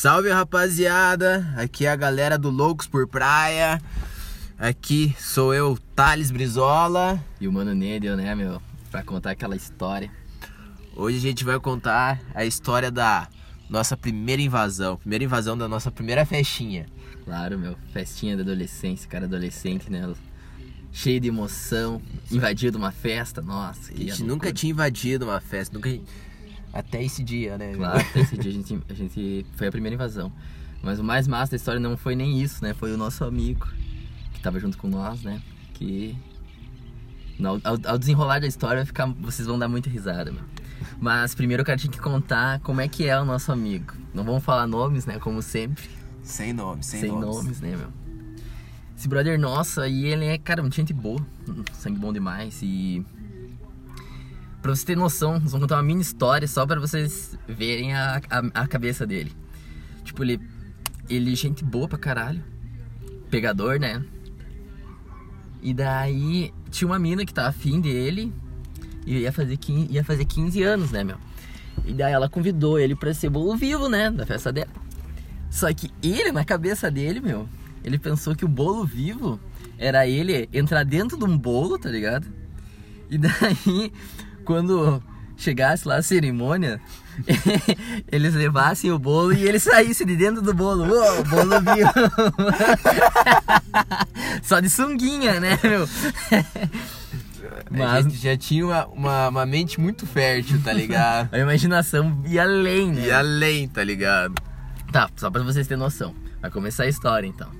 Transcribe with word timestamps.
Salve 0.00 0.30
rapaziada, 0.30 1.46
aqui 1.58 1.84
é 1.84 1.90
a 1.90 1.94
galera 1.94 2.38
do 2.38 2.48
Loucos 2.48 2.86
por 2.86 3.06
Praia. 3.06 3.78
Aqui 4.58 5.14
sou 5.18 5.52
eu, 5.52 5.78
Thales 5.94 6.30
Brizola. 6.30 7.22
E 7.38 7.46
o 7.46 7.52
Mano 7.52 7.74
Nedel, 7.74 8.16
né, 8.16 8.34
meu? 8.34 8.62
Pra 8.90 9.02
contar 9.02 9.32
aquela 9.32 9.54
história. 9.54 10.10
Hoje 10.96 11.18
a 11.18 11.20
gente 11.20 11.44
vai 11.44 11.60
contar 11.60 12.18
a 12.34 12.46
história 12.46 12.90
da 12.90 13.28
nossa 13.68 13.94
primeira 13.94 14.40
invasão. 14.40 14.96
Primeira 14.96 15.22
invasão 15.22 15.54
da 15.54 15.68
nossa 15.68 15.90
primeira 15.90 16.24
festinha. 16.24 16.86
Claro, 17.26 17.58
meu. 17.58 17.76
Festinha 17.92 18.38
da 18.38 18.42
adolescência, 18.42 19.06
cara 19.06 19.26
adolescente, 19.26 19.92
né? 19.92 20.10
Cheio 20.90 21.20
de 21.20 21.28
emoção, 21.28 22.00
invadido 22.32 22.78
uma 22.78 22.90
festa, 22.90 23.42
nossa. 23.42 23.92
A 23.92 23.96
gente 23.98 24.24
nunca 24.24 24.50
tinha 24.50 24.70
invadido 24.70 25.26
uma 25.26 25.42
festa, 25.42 25.74
nunca. 25.74 25.90
Até 26.72 27.02
esse 27.02 27.22
dia, 27.22 27.58
né? 27.58 27.74
Claro, 27.74 28.00
até 28.00 28.20
esse 28.20 28.36
dia 28.36 28.50
a 28.50 28.54
gente, 28.54 28.80
a 28.88 28.94
gente. 28.94 29.46
Foi 29.56 29.66
a 29.66 29.70
primeira 29.70 29.94
invasão. 29.94 30.32
Mas 30.82 30.98
o 30.98 31.04
mais 31.04 31.28
massa 31.28 31.50
da 31.50 31.56
história 31.56 31.80
não 31.80 31.96
foi 31.96 32.14
nem 32.14 32.40
isso, 32.40 32.62
né? 32.62 32.72
Foi 32.72 32.92
o 32.92 32.96
nosso 32.96 33.24
amigo 33.24 33.68
que 34.32 34.40
tava 34.40 34.58
junto 34.58 34.78
com 34.78 34.88
nós, 34.88 35.22
né? 35.22 35.40
Que. 35.74 36.16
Ao, 37.64 37.78
ao 37.84 37.98
desenrolar 37.98 38.40
da 38.40 38.46
história, 38.46 38.84
ficar, 38.84 39.06
vocês 39.06 39.48
vão 39.48 39.58
dar 39.58 39.68
muita 39.68 39.88
risada, 39.88 40.30
meu. 40.30 40.42
Mas 40.98 41.34
primeiro 41.34 41.62
eu 41.62 41.64
quero 41.64 41.80
te 41.80 41.88
contar 41.98 42.60
como 42.60 42.80
é 42.80 42.88
que 42.88 43.06
é 43.06 43.18
o 43.18 43.24
nosso 43.24 43.50
amigo. 43.50 43.94
Não 44.14 44.24
vamos 44.24 44.44
falar 44.44 44.66
nomes, 44.66 45.06
né? 45.06 45.18
Como 45.18 45.42
sempre. 45.42 45.88
Sem 46.22 46.52
nomes, 46.52 46.86
sem, 46.86 47.00
sem 47.00 47.10
nomes. 47.10 47.26
nomes, 47.26 47.60
né, 47.60 47.76
meu? 47.76 47.88
Esse 48.96 49.08
brother 49.08 49.38
nosso 49.38 49.80
aí, 49.80 50.04
ele 50.04 50.26
é, 50.26 50.36
cara, 50.36 50.60
muita 50.60 50.76
gente 50.76 50.92
boa. 50.92 51.20
Sangue 51.72 51.98
bom 51.98 52.12
demais. 52.12 52.60
E. 52.62 53.04
Pra 54.62 54.74
você 54.74 54.84
ter 54.84 54.96
noção, 54.96 55.34
nós 55.34 55.52
vamos 55.52 55.60
contar 55.60 55.76
uma 55.76 55.82
mini 55.82 56.02
história 56.02 56.46
só 56.46 56.66
pra 56.66 56.78
vocês 56.78 57.36
verem 57.48 57.94
a, 57.94 58.20
a, 58.30 58.62
a 58.62 58.66
cabeça 58.66 59.06
dele. 59.06 59.32
Tipo, 60.04 60.22
ele. 60.22 60.40
Ele, 61.08 61.34
gente 61.34 61.64
boa 61.64 61.88
pra 61.88 61.98
caralho. 61.98 62.42
Pegador, 63.30 63.80
né? 63.80 64.04
E 65.62 65.74
daí 65.74 66.52
tinha 66.70 66.88
uma 66.88 66.98
mina 66.98 67.24
que 67.24 67.34
tava 67.34 67.48
afim 67.48 67.80
dele 67.80 68.32
e 69.06 69.18
ia 69.18 69.32
fazer 69.32 69.56
15, 69.56 69.92
ia 69.92 70.04
fazer 70.04 70.24
15 70.24 70.62
anos, 70.62 70.90
né, 70.90 71.04
meu? 71.04 71.16
E 71.84 71.92
daí 71.92 72.12
ela 72.12 72.28
convidou 72.28 72.78
ele 72.78 72.94
pra 72.94 73.12
ser 73.12 73.30
bolo 73.30 73.56
vivo, 73.56 73.88
né? 73.88 74.10
Da 74.10 74.26
festa 74.26 74.52
dela. 74.52 74.70
Só 75.50 75.72
que 75.72 75.90
ele, 76.02 76.30
na 76.30 76.44
cabeça 76.44 76.90
dele, 76.90 77.20
meu, 77.20 77.48
ele 77.82 77.98
pensou 77.98 78.36
que 78.36 78.44
o 78.44 78.48
bolo 78.48 78.84
vivo 78.84 79.40
era 79.76 80.06
ele 80.06 80.48
entrar 80.52 80.84
dentro 80.84 81.18
de 81.18 81.24
um 81.24 81.36
bolo, 81.36 81.78
tá 81.78 81.88
ligado? 81.88 82.26
E 83.10 83.18
daí, 83.18 83.92
quando 84.50 85.00
chegasse 85.36 85.86
lá 85.86 85.98
a 85.98 86.02
cerimônia, 86.02 86.80
eles 88.10 88.34
levassem 88.34 88.90
o 88.90 88.98
bolo 88.98 89.32
e 89.32 89.44
ele 89.44 89.60
saísse 89.60 90.04
de 90.04 90.16
dentro 90.16 90.42
do 90.42 90.52
bolo. 90.52 90.92
Uou, 90.92 91.24
bolo 91.24 91.60
vivo! 91.60 91.92
Só 94.42 94.58
de 94.58 94.68
sunguinha, 94.68 95.38
né, 95.38 95.56
meu? 95.62 95.88
Mas... 97.70 97.90
A 97.92 98.02
gente 98.02 98.16
já 98.16 98.36
tinha 98.36 98.66
uma, 98.66 98.86
uma, 98.86 99.28
uma, 99.28 99.46
mente 99.46 99.78
muito 99.78 100.04
fértil, 100.04 100.60
tá 100.64 100.72
ligado? 100.72 101.28
a 101.32 101.38
imaginação 101.38 102.20
ia 102.26 102.42
além, 102.42 102.90
né? 102.90 103.06
Ia 103.06 103.18
além, 103.18 103.68
tá 103.68 103.84
ligado? 103.84 104.34
Tá, 104.90 105.08
só 105.14 105.30
pra 105.30 105.44
vocês 105.44 105.68
terem 105.68 105.80
noção. 105.80 106.12
Vai 106.42 106.50
começar 106.50 106.82
a 106.82 106.88
história 106.88 107.28
então. 107.28 107.52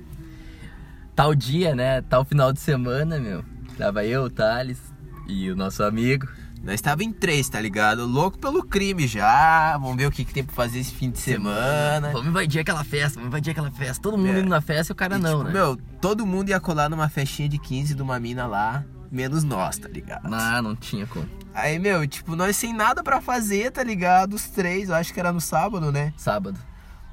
Tal 1.15 1.33
dia, 1.33 1.73
né? 1.73 2.01
Tal 2.01 2.25
final 2.25 2.51
de 2.51 2.59
semana, 2.59 3.17
meu. 3.17 3.45
Tava 3.77 4.03
eu, 4.05 4.23
o 4.23 4.29
Thales 4.29 4.77
e 5.25 5.49
o 5.49 5.55
nosso 5.55 5.83
amigo. 5.83 6.27
Nós 6.63 6.75
estava 6.75 7.03
em 7.03 7.11
três, 7.11 7.49
tá 7.49 7.59
ligado? 7.59 8.05
Louco 8.05 8.37
pelo 8.37 8.63
crime 8.63 9.07
já. 9.07 9.75
Vamos 9.79 9.97
ver 9.97 10.05
o 10.05 10.11
que, 10.11 10.23
que 10.23 10.31
tem 10.31 10.43
pra 10.43 10.53
fazer 10.53 10.79
esse 10.79 10.93
fim 10.93 11.09
de 11.09 11.19
semana. 11.19 12.11
Vamos 12.11 12.27
invadir 12.27 12.61
aquela 12.61 12.83
festa, 12.83 13.15
vamos 13.15 13.29
invadir 13.29 13.51
aquela 13.51 13.71
festa. 13.71 14.01
Todo 14.01 14.17
mundo 14.17 14.35
é. 14.35 14.39
indo 14.39 14.49
na 14.49 14.61
festa 14.61 14.91
e 14.91 14.93
o 14.93 14.95
cara 14.95 15.15
e, 15.15 15.19
não, 15.19 15.39
tipo, 15.39 15.43
né? 15.45 15.53
Meu, 15.53 15.75
todo 15.99 16.25
mundo 16.25 16.49
ia 16.49 16.59
colar 16.59 16.87
numa 16.87 17.09
festinha 17.09 17.49
de 17.49 17.57
15 17.57 17.95
de 17.95 18.01
uma 18.01 18.19
mina 18.19 18.45
lá, 18.45 18.85
menos 19.11 19.43
nós, 19.43 19.79
tá 19.79 19.87
ligado? 19.87 20.29
Não, 20.29 20.61
não 20.61 20.75
tinha 20.75 21.07
como. 21.07 21.27
Aí, 21.53 21.79
meu, 21.79 22.07
tipo, 22.07 22.35
nós 22.35 22.55
sem 22.55 22.73
nada 22.73 23.03
para 23.03 23.19
fazer, 23.19 23.71
tá 23.71 23.83
ligado? 23.83 24.35
Os 24.35 24.45
três, 24.45 24.89
eu 24.89 24.95
acho 24.95 25.11
que 25.11 25.19
era 25.19 25.33
no 25.33 25.41
sábado, 25.41 25.91
né? 25.91 26.13
Sábado. 26.15 26.59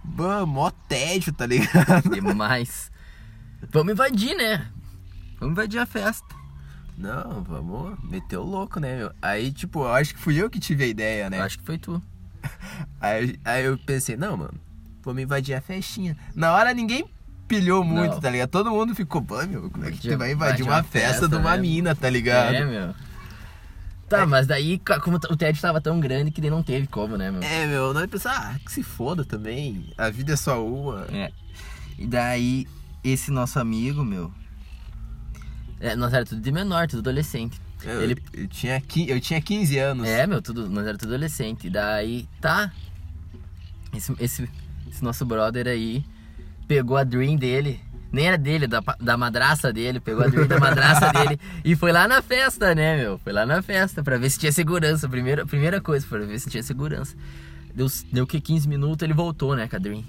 Bam, 0.05 0.45
mó 0.45 0.71
tédio, 0.71 1.33
tá 1.33 1.47
ligado? 1.47 2.11
Demais. 2.11 2.91
Vamos 3.71 3.93
invadir, 3.95 4.37
né? 4.37 4.69
Vamos 5.41 5.53
invadir 5.53 5.79
a 5.81 5.87
festa. 5.87 6.38
Não, 6.99 7.45
vamos 7.45 7.97
meter 8.03 8.37
o 8.39 8.43
louco, 8.43 8.81
né, 8.81 8.97
meu? 8.97 9.13
Aí, 9.23 9.53
tipo, 9.53 9.85
eu 9.85 9.93
acho 9.93 10.15
que 10.15 10.21
fui 10.21 10.37
eu 10.37 10.51
que 10.51 10.59
tive 10.59 10.83
a 10.83 10.87
ideia, 10.89 11.31
né? 11.31 11.39
Eu 11.39 11.45
acho 11.45 11.59
que 11.59 11.65
foi 11.65 11.79
tu. 11.79 12.03
Aí, 13.01 13.39
aí 13.45 13.65
eu 13.65 13.77
pensei, 13.79 14.17
não, 14.17 14.37
mano, 14.37 14.55
vamos 15.03 15.23
invadir 15.23 15.55
a 15.55 15.61
festinha. 15.61 16.17
Na 16.35 16.53
hora 16.53 16.73
ninguém 16.73 17.05
pilhou 17.47 17.85
muito, 17.85 18.15
não. 18.15 18.21
tá 18.21 18.31
ligado? 18.31 18.49
Todo 18.49 18.71
mundo 18.71 18.95
ficou, 18.95 19.23
pô, 19.23 19.45
meu, 19.47 19.71
como 19.71 19.85
é 19.85 19.91
que 19.91 20.01
você 20.01 20.17
vai 20.17 20.33
invadir 20.33 20.65
uma, 20.65 20.77
uma 20.77 20.83
festa, 20.83 21.09
festa 21.09 21.29
de 21.29 21.37
uma 21.37 21.57
né? 21.57 21.63
mina, 21.63 21.95
tá 21.95 22.09
ligado? 22.09 22.55
É, 22.55 22.65
meu. 22.65 22.95
Tá, 24.09 24.21
é. 24.21 24.27
mas 24.27 24.47
daí, 24.47 24.81
como 25.03 25.17
o 25.17 25.37
TED 25.37 25.61
tava 25.61 25.81
tão 25.81 26.01
grande 26.01 26.31
que 26.31 26.41
daí 26.41 26.51
não 26.51 26.63
teve 26.63 26.87
como, 26.87 27.17
né, 27.17 27.31
meu? 27.31 27.43
É, 27.43 27.67
meu, 27.67 27.93
nós 27.93 28.07
pensamos, 28.07 28.39
ah, 28.39 28.57
que 28.65 28.73
se 28.73 28.83
foda 28.83 29.25
também. 29.25 29.93
A 29.99 30.09
vida 30.11 30.33
é 30.33 30.37
só 30.37 30.65
uma. 30.65 31.07
É. 31.13 31.31
E 31.99 32.07
daí, 32.07 32.67
esse 33.05 33.31
nosso 33.31 33.59
amigo, 33.59 34.05
meu. 34.05 34.33
É, 35.81 35.95
nós 35.97 36.13
era 36.13 36.25
tudo 36.25 36.41
de 36.41 36.53
menor, 36.53 36.87
tudo 36.89 37.01
adolescente. 37.01 37.61
Eu, 37.85 38.03
ele... 38.03 38.23
eu, 38.33 38.49
tinha, 38.49 38.83
eu 39.07 39.21
tinha 39.21 39.41
15 39.41 39.79
anos. 39.79 40.09
É, 40.09 40.27
meu, 40.27 40.43
tudo, 40.43 40.69
nós 40.69 40.87
era 40.87 40.99
tudo 40.99 41.15
adolescente. 41.15 41.71
Daí, 41.71 42.29
tá. 42.41 42.73
Esse, 43.95 44.15
esse, 44.19 44.51
esse 44.91 45.03
nosso 45.03 45.25
brother 45.25 45.67
aí 45.69 46.05
pegou 46.67 46.97
a 46.97 47.05
Dream 47.05 47.37
dele 47.37 47.81
nem 48.11 48.27
era 48.27 48.39
dele, 48.39 48.67
da, 48.67 48.81
da 48.99 49.17
madraça 49.17 49.73
dele, 49.73 50.01
pegou 50.01 50.25
a 50.25 50.29
da 50.29 50.59
madraça 50.59 51.13
dele 51.13 51.39
e 51.65 51.77
foi 51.77 51.93
lá 51.93 52.09
na 52.09 52.23
festa, 52.23 52.75
né, 52.75 52.97
meu? 52.97 53.19
Foi 53.19 53.33
lá 53.33 53.45
na 53.45 53.61
festa 53.61 54.03
pra 54.03 54.17
ver 54.17 54.31
se 54.31 54.39
tinha 54.39 54.53
segurança. 54.53 55.09
Primeira, 55.09 55.47
primeira 55.47 55.81
coisa, 55.81 56.07
pra 56.07 56.21
ver 56.21 56.39
se 56.39 56.49
tinha 56.49 56.63
segurança. 56.63 57.15
Deu, 57.75 57.87
deu 58.13 58.27
que 58.27 58.41
15 58.41 58.67
minutos, 58.67 59.03
ele 59.03 59.13
voltou, 59.13 59.55
né, 59.55 59.69
Cadrim? 59.69 60.07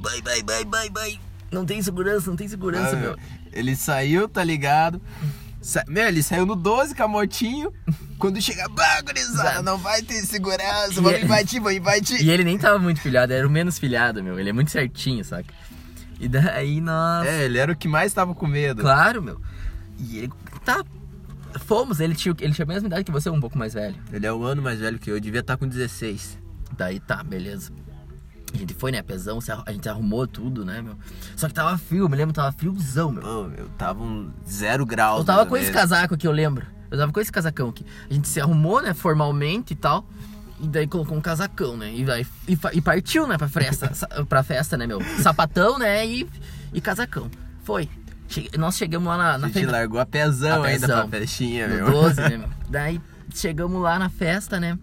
Vai, 0.00 0.20
vai, 0.20 0.42
vai, 0.42 0.64
vai, 0.64 0.90
vai. 0.90 1.20
Não 1.50 1.64
tem 1.64 1.80
segurança, 1.80 2.28
não 2.28 2.36
tem 2.36 2.48
segurança, 2.48 2.96
ah, 2.96 3.00
meu. 3.00 3.16
Ele 3.52 3.74
saiu, 3.76 4.28
tá 4.28 4.42
ligado? 4.42 5.00
Sa 5.60 5.84
meu, 5.86 6.08
ele 6.08 6.22
saiu 6.22 6.46
no 6.46 6.56
12 6.56 6.94
com 6.94 7.02
a 7.02 7.08
motinho. 7.08 7.72
Quando 8.18 8.40
chega, 8.40 8.68
bagurizada, 8.68 9.62
não 9.62 9.78
vai 9.78 10.02
ter 10.02 10.20
segurança, 10.22 10.94
vamos 10.94 11.12
ele... 11.12 11.24
invadir, 11.24 11.60
vamos 11.60 11.76
invadir. 11.76 12.22
E 12.22 12.30
ele 12.30 12.44
nem 12.44 12.58
tava 12.58 12.78
muito 12.78 13.00
filhado, 13.00 13.32
era 13.32 13.46
o 13.46 13.50
menos 13.50 13.78
filhado, 13.78 14.22
meu. 14.22 14.38
Ele 14.38 14.50
é 14.50 14.52
muito 14.52 14.70
certinho, 14.70 15.24
saca? 15.24 15.52
E 16.18 16.28
daí 16.28 16.80
nós. 16.80 17.26
É, 17.26 17.44
ele 17.44 17.58
era 17.58 17.72
o 17.72 17.76
que 17.76 17.88
mais 17.88 18.12
tava 18.12 18.34
com 18.34 18.46
medo. 18.46 18.82
Claro, 18.82 19.22
meu. 19.22 19.40
E 19.98 20.18
ele. 20.18 20.32
Tá. 20.64 20.84
Fomos, 21.66 21.98
ele 21.98 22.14
tinha, 22.14 22.34
ele 22.40 22.52
tinha 22.52 22.64
a 22.64 22.68
mesma 22.68 22.86
idade 22.86 23.04
que 23.04 23.10
você, 23.10 23.28
um 23.28 23.40
pouco 23.40 23.58
mais 23.58 23.74
velho. 23.74 23.96
Ele 24.12 24.24
é 24.24 24.32
um 24.32 24.42
ano 24.44 24.62
mais 24.62 24.78
velho 24.78 24.98
que 24.98 25.10
eu, 25.10 25.16
eu 25.16 25.20
devia 25.20 25.40
estar 25.40 25.54
tá 25.54 25.58
com 25.58 25.66
16. 25.66 26.38
Daí 26.76 27.00
tá, 27.00 27.24
beleza. 27.24 27.72
A 28.52 28.56
gente 28.56 28.74
foi, 28.74 28.90
né, 28.90 29.00
pesão, 29.00 29.38
a 29.64 29.72
gente 29.72 29.88
arrumou 29.88 30.26
tudo, 30.26 30.64
né, 30.64 30.82
meu? 30.82 30.96
Só 31.36 31.46
que 31.46 31.54
tava 31.54 31.78
frio, 31.78 32.08
me 32.08 32.16
lembro, 32.16 32.34
tava 32.34 32.50
friozão, 32.52 33.12
meu. 33.12 33.22
Oh, 33.24 33.48
meu, 33.48 33.68
tava 33.78 34.02
um 34.02 34.30
zero 34.48 34.84
grau. 34.84 35.18
Eu 35.18 35.24
tava 35.24 35.46
com 35.46 35.56
esse 35.56 35.70
casaco 35.70 36.14
aqui, 36.14 36.26
eu 36.26 36.32
lembro. 36.32 36.66
Eu 36.90 36.98
tava 36.98 37.12
com 37.12 37.20
esse 37.20 37.30
casacão 37.30 37.68
aqui. 37.68 37.86
A 38.10 38.12
gente 38.12 38.26
se 38.26 38.40
arrumou, 38.40 38.82
né, 38.82 38.92
formalmente 38.92 39.72
e 39.72 39.76
tal. 39.76 40.04
E 40.60 40.68
daí 40.68 40.86
colocou 40.86 41.16
um 41.16 41.20
casacão, 41.20 41.76
né? 41.76 41.94
E, 41.94 42.04
daí, 42.04 42.26
e, 42.46 42.58
e 42.72 42.80
partiu, 42.82 43.26
né, 43.26 43.38
pra 43.38 43.48
festa, 43.48 43.90
pra 44.28 44.42
festa, 44.42 44.76
né, 44.76 44.86
meu? 44.86 45.00
Sapatão, 45.22 45.78
né? 45.78 46.06
E, 46.06 46.28
e 46.72 46.80
casacão. 46.80 47.30
Foi. 47.62 47.88
Che 48.28 48.48
nós 48.58 48.76
chegamos 48.76 49.08
lá 49.08 49.16
na, 49.16 49.38
na 49.38 49.46
A 49.46 49.50
gente 49.50 49.66
largou 49.66 49.98
a 50.00 50.06
pezão, 50.06 50.62
a 50.62 50.66
ainda 50.66 50.86
pra 50.86 51.08
festinha, 51.08 51.66
meu. 51.66 51.90
12, 51.90 52.20
né, 52.20 52.36
meu? 52.36 52.48
Daí 52.68 53.00
chegamos 53.34 53.80
lá 53.80 53.98
na 53.98 54.08
festa, 54.08 54.60
né? 54.60 54.78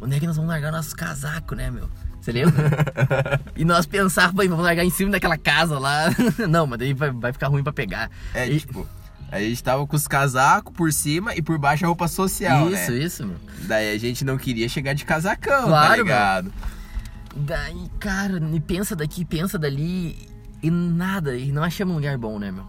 Onde 0.00 0.16
é 0.16 0.20
que 0.20 0.26
nós 0.26 0.36
vamos 0.36 0.50
largar 0.50 0.72
nossos 0.72 0.94
casacos, 0.94 1.56
né, 1.56 1.70
meu? 1.70 1.88
Você 2.30 2.32
lembra? 2.32 3.40
e 3.56 3.64
nós 3.64 3.86
pensávamos, 3.86 4.46
vamos 4.46 4.64
largar 4.64 4.84
em 4.84 4.90
cima 4.90 5.10
daquela 5.10 5.36
casa 5.36 5.78
lá. 5.78 6.04
Não, 6.48 6.66
mas 6.66 6.78
daí 6.78 6.94
vai, 6.94 7.10
vai 7.10 7.32
ficar 7.32 7.48
ruim 7.48 7.62
pra 7.62 7.72
pegar. 7.72 8.10
É, 8.32 8.48
e... 8.48 8.60
tipo, 8.60 8.86
a 9.30 9.40
gente 9.40 9.62
tava 9.62 9.86
com 9.86 9.96
os 9.96 10.06
casacos 10.06 10.72
por 10.72 10.92
cima 10.92 11.34
e 11.34 11.42
por 11.42 11.58
baixo 11.58 11.84
a 11.84 11.88
roupa 11.88 12.06
social, 12.06 12.66
isso, 12.66 12.72
né? 12.72 12.82
Isso, 12.82 12.92
isso, 12.92 13.26
meu. 13.26 13.36
Daí 13.62 13.94
a 13.94 13.98
gente 13.98 14.24
não 14.24 14.38
queria 14.38 14.68
chegar 14.68 14.92
de 14.92 15.04
casacão, 15.04 15.62
tá 15.62 15.66
claro, 15.66 15.88
tá 15.88 15.96
ligado? 15.96 16.44
Meu. 16.44 17.44
Daí, 17.44 17.90
cara, 17.98 18.40
me 18.40 18.60
pensa 18.60 18.94
daqui, 18.94 19.24
pensa 19.24 19.58
dali 19.58 20.28
e 20.62 20.70
nada, 20.70 21.36
e 21.36 21.52
não 21.52 21.62
achamos 21.62 21.92
um 21.92 21.96
lugar 21.96 22.16
bom, 22.18 22.38
né, 22.38 22.50
meu? 22.50 22.66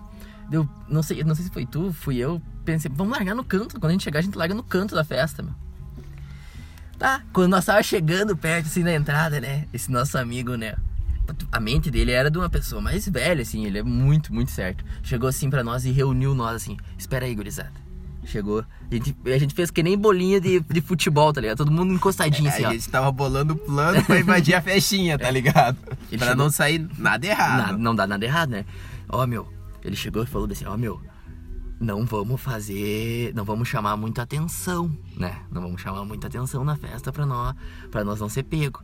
Eu 0.52 0.68
não 0.90 1.02
sei, 1.02 1.24
não 1.24 1.34
sei 1.34 1.46
se 1.46 1.52
foi 1.52 1.66
tu, 1.66 1.94
fui 1.94 2.18
eu, 2.18 2.42
pensei, 2.66 2.92
vamos 2.94 3.16
largar 3.16 3.36
no 3.36 3.44
canto. 3.44 3.80
Quando 3.80 3.92
a 3.92 3.94
gente 3.94 4.04
chegar, 4.04 4.20
a 4.20 4.22
gente 4.22 4.38
larga 4.38 4.54
no 4.54 4.64
canto 4.64 4.94
da 4.94 5.04
festa, 5.04 5.42
meu. 5.42 5.54
Tá, 7.02 7.24
quando 7.34 7.50
nós 7.50 7.66
tava 7.66 7.82
chegando 7.82 8.38
perto 8.38 8.68
assim 8.68 8.84
da 8.84 8.94
entrada, 8.94 9.42
né? 9.42 9.66
Esse 9.74 9.92
nosso 9.92 10.20
amigo, 10.20 10.54
né? 10.56 10.76
a 11.52 11.60
mente 11.60 11.90
dele 11.90 12.12
era 12.12 12.30
de 12.30 12.38
uma 12.38 12.48
pessoa 12.48 12.80
mais 12.80 13.08
velha, 13.10 13.42
assim, 13.42 13.66
ele 13.66 13.80
é 13.80 13.84
muito, 13.84 14.32
muito 14.32 14.52
certo. 14.52 14.84
Chegou 15.02 15.28
assim 15.28 15.50
para 15.50 15.64
nós 15.64 15.84
e 15.84 15.90
reuniu 15.92 16.36
nós 16.36 16.58
assim: 16.58 16.78
Espera 17.00 17.26
aí, 17.26 17.34
gurizada. 17.34 17.72
Chegou. 18.24 18.64
A 18.92 18.94
gente, 18.94 19.16
a 19.26 19.38
gente 19.40 19.56
fez 19.56 19.72
que 19.72 19.82
nem 19.82 19.98
bolinha 19.98 20.40
de, 20.40 20.60
de 20.60 20.80
futebol, 20.80 21.34
tá 21.34 21.42
ligado? 21.42 21.58
Todo 21.58 21.72
mundo 21.72 21.92
encostadinho 21.92 22.48
É, 22.48 22.54
assim, 22.54 22.66
a 22.66 22.70
ó. 22.70 22.72
gente 22.72 22.88
tava 22.88 23.12
bolando 23.12 23.56
plano 23.56 24.04
pra 24.06 24.20
invadir 24.20 24.54
a 24.54 24.62
festinha, 24.62 25.18
tá 25.18 25.32
ligado? 25.32 25.78
Ele 26.12 26.20
pra 26.20 26.28
chegou- 26.28 26.44
não 26.44 26.52
sair 26.52 26.88
nada 27.00 27.26
errado. 27.26 27.72
Na- 27.72 27.78
não 27.80 27.96
dá 27.96 28.06
nada 28.06 28.24
errado, 28.24 28.50
né? 28.52 28.64
Ó, 29.10 29.26
meu, 29.26 29.52
ele 29.84 29.96
chegou 29.96 30.22
e 30.22 30.28
falou 30.28 30.48
assim, 30.52 30.66
ó, 30.66 30.78
meu, 30.78 31.02
não 31.82 32.06
vamos 32.06 32.40
fazer, 32.40 33.34
não 33.34 33.44
vamos 33.44 33.68
chamar 33.68 33.98
muita 33.98 34.22
atenção, 34.22 34.96
né? 35.18 35.36
Não 35.52 35.64
vamos 35.64 35.82
chamar 35.82 36.06
muita 36.06 36.28
atenção 36.28 36.64
na 36.64 36.76
festa 36.76 37.12
pra 37.12 37.26
nós, 37.26 37.56
para 37.90 38.04
nós 38.04 38.20
não 38.20 38.30
ser 38.30 38.44
pego. 38.44 38.84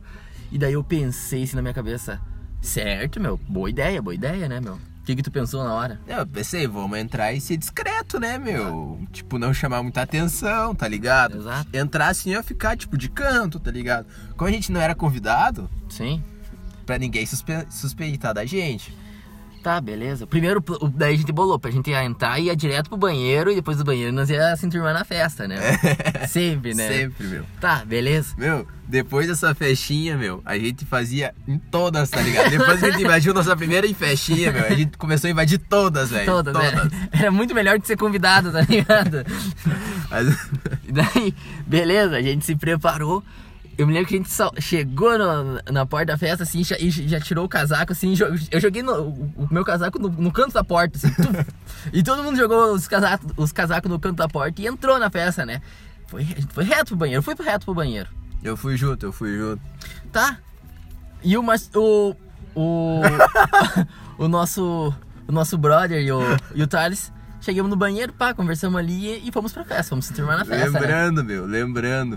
E 0.50 0.58
daí 0.58 0.72
eu 0.72 0.82
pensei 0.82 1.44
assim 1.44 1.54
na 1.54 1.62
minha 1.62 1.72
cabeça, 1.72 2.20
certo, 2.60 3.20
meu, 3.20 3.38
boa 3.48 3.70
ideia, 3.70 4.02
boa 4.02 4.14
ideia, 4.14 4.48
né, 4.48 4.60
meu? 4.60 4.74
O 4.74 5.04
que 5.04 5.14
que 5.14 5.22
tu 5.22 5.30
pensou 5.30 5.62
na 5.62 5.72
hora? 5.72 6.00
Eu 6.08 6.26
pensei, 6.26 6.66
vamos 6.66 6.98
entrar 6.98 7.32
e 7.32 7.40
ser 7.40 7.56
discreto, 7.56 8.18
né, 8.18 8.36
meu? 8.36 9.00
Tipo, 9.12 9.38
não 9.38 9.54
chamar 9.54 9.80
muita 9.82 10.02
atenção, 10.02 10.74
tá 10.74 10.88
ligado? 10.88 11.38
Exato. 11.38 11.68
Entrar 11.72 12.08
assim 12.08 12.30
ia 12.30 12.42
ficar, 12.42 12.76
tipo, 12.76 12.98
de 12.98 13.08
canto, 13.08 13.60
tá 13.60 13.70
ligado? 13.70 14.06
Como 14.36 14.48
a 14.48 14.52
gente 14.52 14.72
não 14.72 14.80
era 14.80 14.94
convidado, 14.94 15.70
Sim. 15.88 16.22
pra 16.84 16.98
ninguém 16.98 17.24
suspe 17.24 17.52
suspeitar 17.70 18.34
da 18.34 18.44
gente. 18.44 18.92
Tá, 19.62 19.80
beleza. 19.80 20.26
Primeiro, 20.26 20.62
daí 20.94 21.14
a 21.14 21.16
gente 21.18 21.32
bolou 21.32 21.58
pra 21.58 21.70
gente 21.70 21.90
ia 21.90 22.04
entrar 22.04 22.38
e 22.38 22.44
ia 22.44 22.56
direto 22.56 22.88
pro 22.88 22.96
banheiro 22.96 23.50
e 23.50 23.56
depois 23.56 23.76
do 23.76 23.84
banheiro 23.84 24.12
nós 24.12 24.30
ia 24.30 24.56
se 24.56 24.64
enturmar 24.66 24.94
na 24.94 25.04
festa, 25.04 25.46
né? 25.48 25.56
Sempre, 26.28 26.74
né? 26.74 26.88
Sempre, 26.88 27.26
meu. 27.26 27.44
Tá, 27.60 27.84
beleza. 27.84 28.34
Meu, 28.38 28.66
depois 28.86 29.26
dessa 29.26 29.54
festinha, 29.54 30.16
meu, 30.16 30.40
a 30.44 30.56
gente 30.58 30.84
fazia 30.86 31.34
em 31.46 31.58
todas, 31.58 32.08
tá 32.08 32.20
ligado? 32.20 32.50
Depois 32.50 32.78
que 32.80 32.86
a 32.86 32.90
gente 32.92 33.02
invadiu 33.02 33.34
nossa 33.34 33.56
primeira 33.56 33.86
festinha, 33.94 34.52
meu, 34.52 34.64
a 34.64 34.74
gente 34.74 34.96
começou 34.96 35.28
a 35.28 35.30
invadir 35.30 35.58
todas, 35.58 36.10
velho. 36.10 36.26
Todas, 36.26 36.54
né? 36.54 36.90
Era 37.12 37.30
muito 37.30 37.54
melhor 37.54 37.78
que 37.80 37.86
ser 37.86 37.96
convidado, 37.96 38.52
tá 38.52 38.60
ligado? 38.62 39.24
Mas- 40.10 40.48
E 40.86 40.92
daí, 40.92 41.34
beleza, 41.66 42.16
a 42.16 42.22
gente 42.22 42.44
se 42.46 42.54
preparou. 42.54 43.22
Eu 43.78 43.86
me 43.86 43.92
lembro 43.92 44.08
que 44.08 44.16
a 44.16 44.18
gente 44.18 44.60
chegou 44.60 45.16
no- 45.16 45.60
na 45.72 45.86
porta 45.86 46.06
da 46.06 46.18
festa, 46.18 46.42
assim, 46.42 46.64
já- 46.64 46.76
e 46.78 46.90
já 46.90 47.20
tirou 47.20 47.44
o 47.44 47.48
casaco, 47.48 47.92
assim. 47.92 48.12
Eu 48.50 48.60
joguei 48.60 48.82
no- 48.82 49.08
o 49.36 49.48
meu 49.52 49.64
casaco 49.64 50.00
no, 50.00 50.08
no 50.08 50.32
canto 50.32 50.52
da 50.52 50.64
porta, 50.64 50.98
assim. 50.98 51.10
tum. 51.14 51.30
e 51.92 52.02
todo 52.02 52.24
mundo 52.24 52.36
jogou 52.36 52.72
os 52.74 52.88
casacos, 52.88 53.32
os 53.36 53.52
casacos 53.52 53.88
no 53.88 54.00
canto 54.00 54.16
da 54.16 54.28
porta 54.28 54.60
e 54.60 54.66
entrou 54.66 54.98
na 54.98 55.08
festa, 55.08 55.46
né? 55.46 55.62
Foi, 56.08 56.26
foi 56.48 56.64
reto 56.64 56.86
pro 56.86 56.96
banheiro, 56.96 57.22
foi 57.22 57.36
reto 57.36 57.66
pro 57.66 57.74
banheiro. 57.74 58.08
Eu 58.42 58.56
fui 58.56 58.76
junto, 58.76 59.06
eu 59.06 59.12
fui 59.12 59.38
junto. 59.38 59.62
Tá? 60.10 60.38
E 61.22 61.36
o, 61.38 61.42
mas, 61.42 61.70
o, 61.72 62.16
o, 62.56 63.00
o 64.18 64.26
nosso, 64.26 64.92
o 65.28 65.30
nosso 65.32 65.56
brother 65.56 66.02
e 66.02 66.10
o, 66.10 66.20
e 66.52 66.62
o 66.64 66.66
Thales, 66.66 67.12
chegamos 67.40 67.70
no 67.70 67.76
banheiro, 67.76 68.12
pá, 68.12 68.34
conversamos 68.34 68.76
ali 68.78 69.06
e, 69.24 69.28
e 69.28 69.32
fomos 69.32 69.52
pra 69.52 69.62
festa, 69.64 69.90
fomos 69.90 70.06
se 70.06 70.14
turmar 70.14 70.36
na 70.36 70.44
festa, 70.44 70.68
né? 70.70 70.80
lembrando, 70.80 71.24
meu, 71.24 71.46
lembrando 71.46 72.16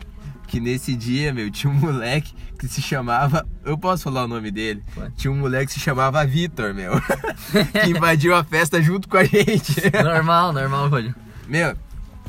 que 0.52 0.60
nesse 0.60 0.98
dia, 0.98 1.34
meu, 1.34 1.50
tinha 1.50 1.72
um 1.72 1.76
moleque 1.78 2.34
que 2.60 2.68
se 2.68 2.82
chamava. 2.82 3.48
Eu 3.64 3.78
posso 3.78 4.04
falar 4.04 4.26
o 4.26 4.28
nome 4.28 4.52
dele? 4.52 4.84
Pode. 4.94 5.16
Tinha 5.16 5.32
um 5.32 5.38
moleque 5.38 5.68
que 5.68 5.74
se 5.74 5.80
chamava 5.80 6.26
Vitor, 6.26 6.74
meu. 6.74 6.92
que 7.72 7.90
invadiu 7.90 8.36
a 8.36 8.44
festa 8.44 8.82
junto 8.82 9.08
com 9.08 9.16
a 9.16 9.24
gente. 9.24 9.82
Normal, 10.04 10.52
normal, 10.52 10.90
Rôdio. 10.90 11.16
meu, 11.48 11.74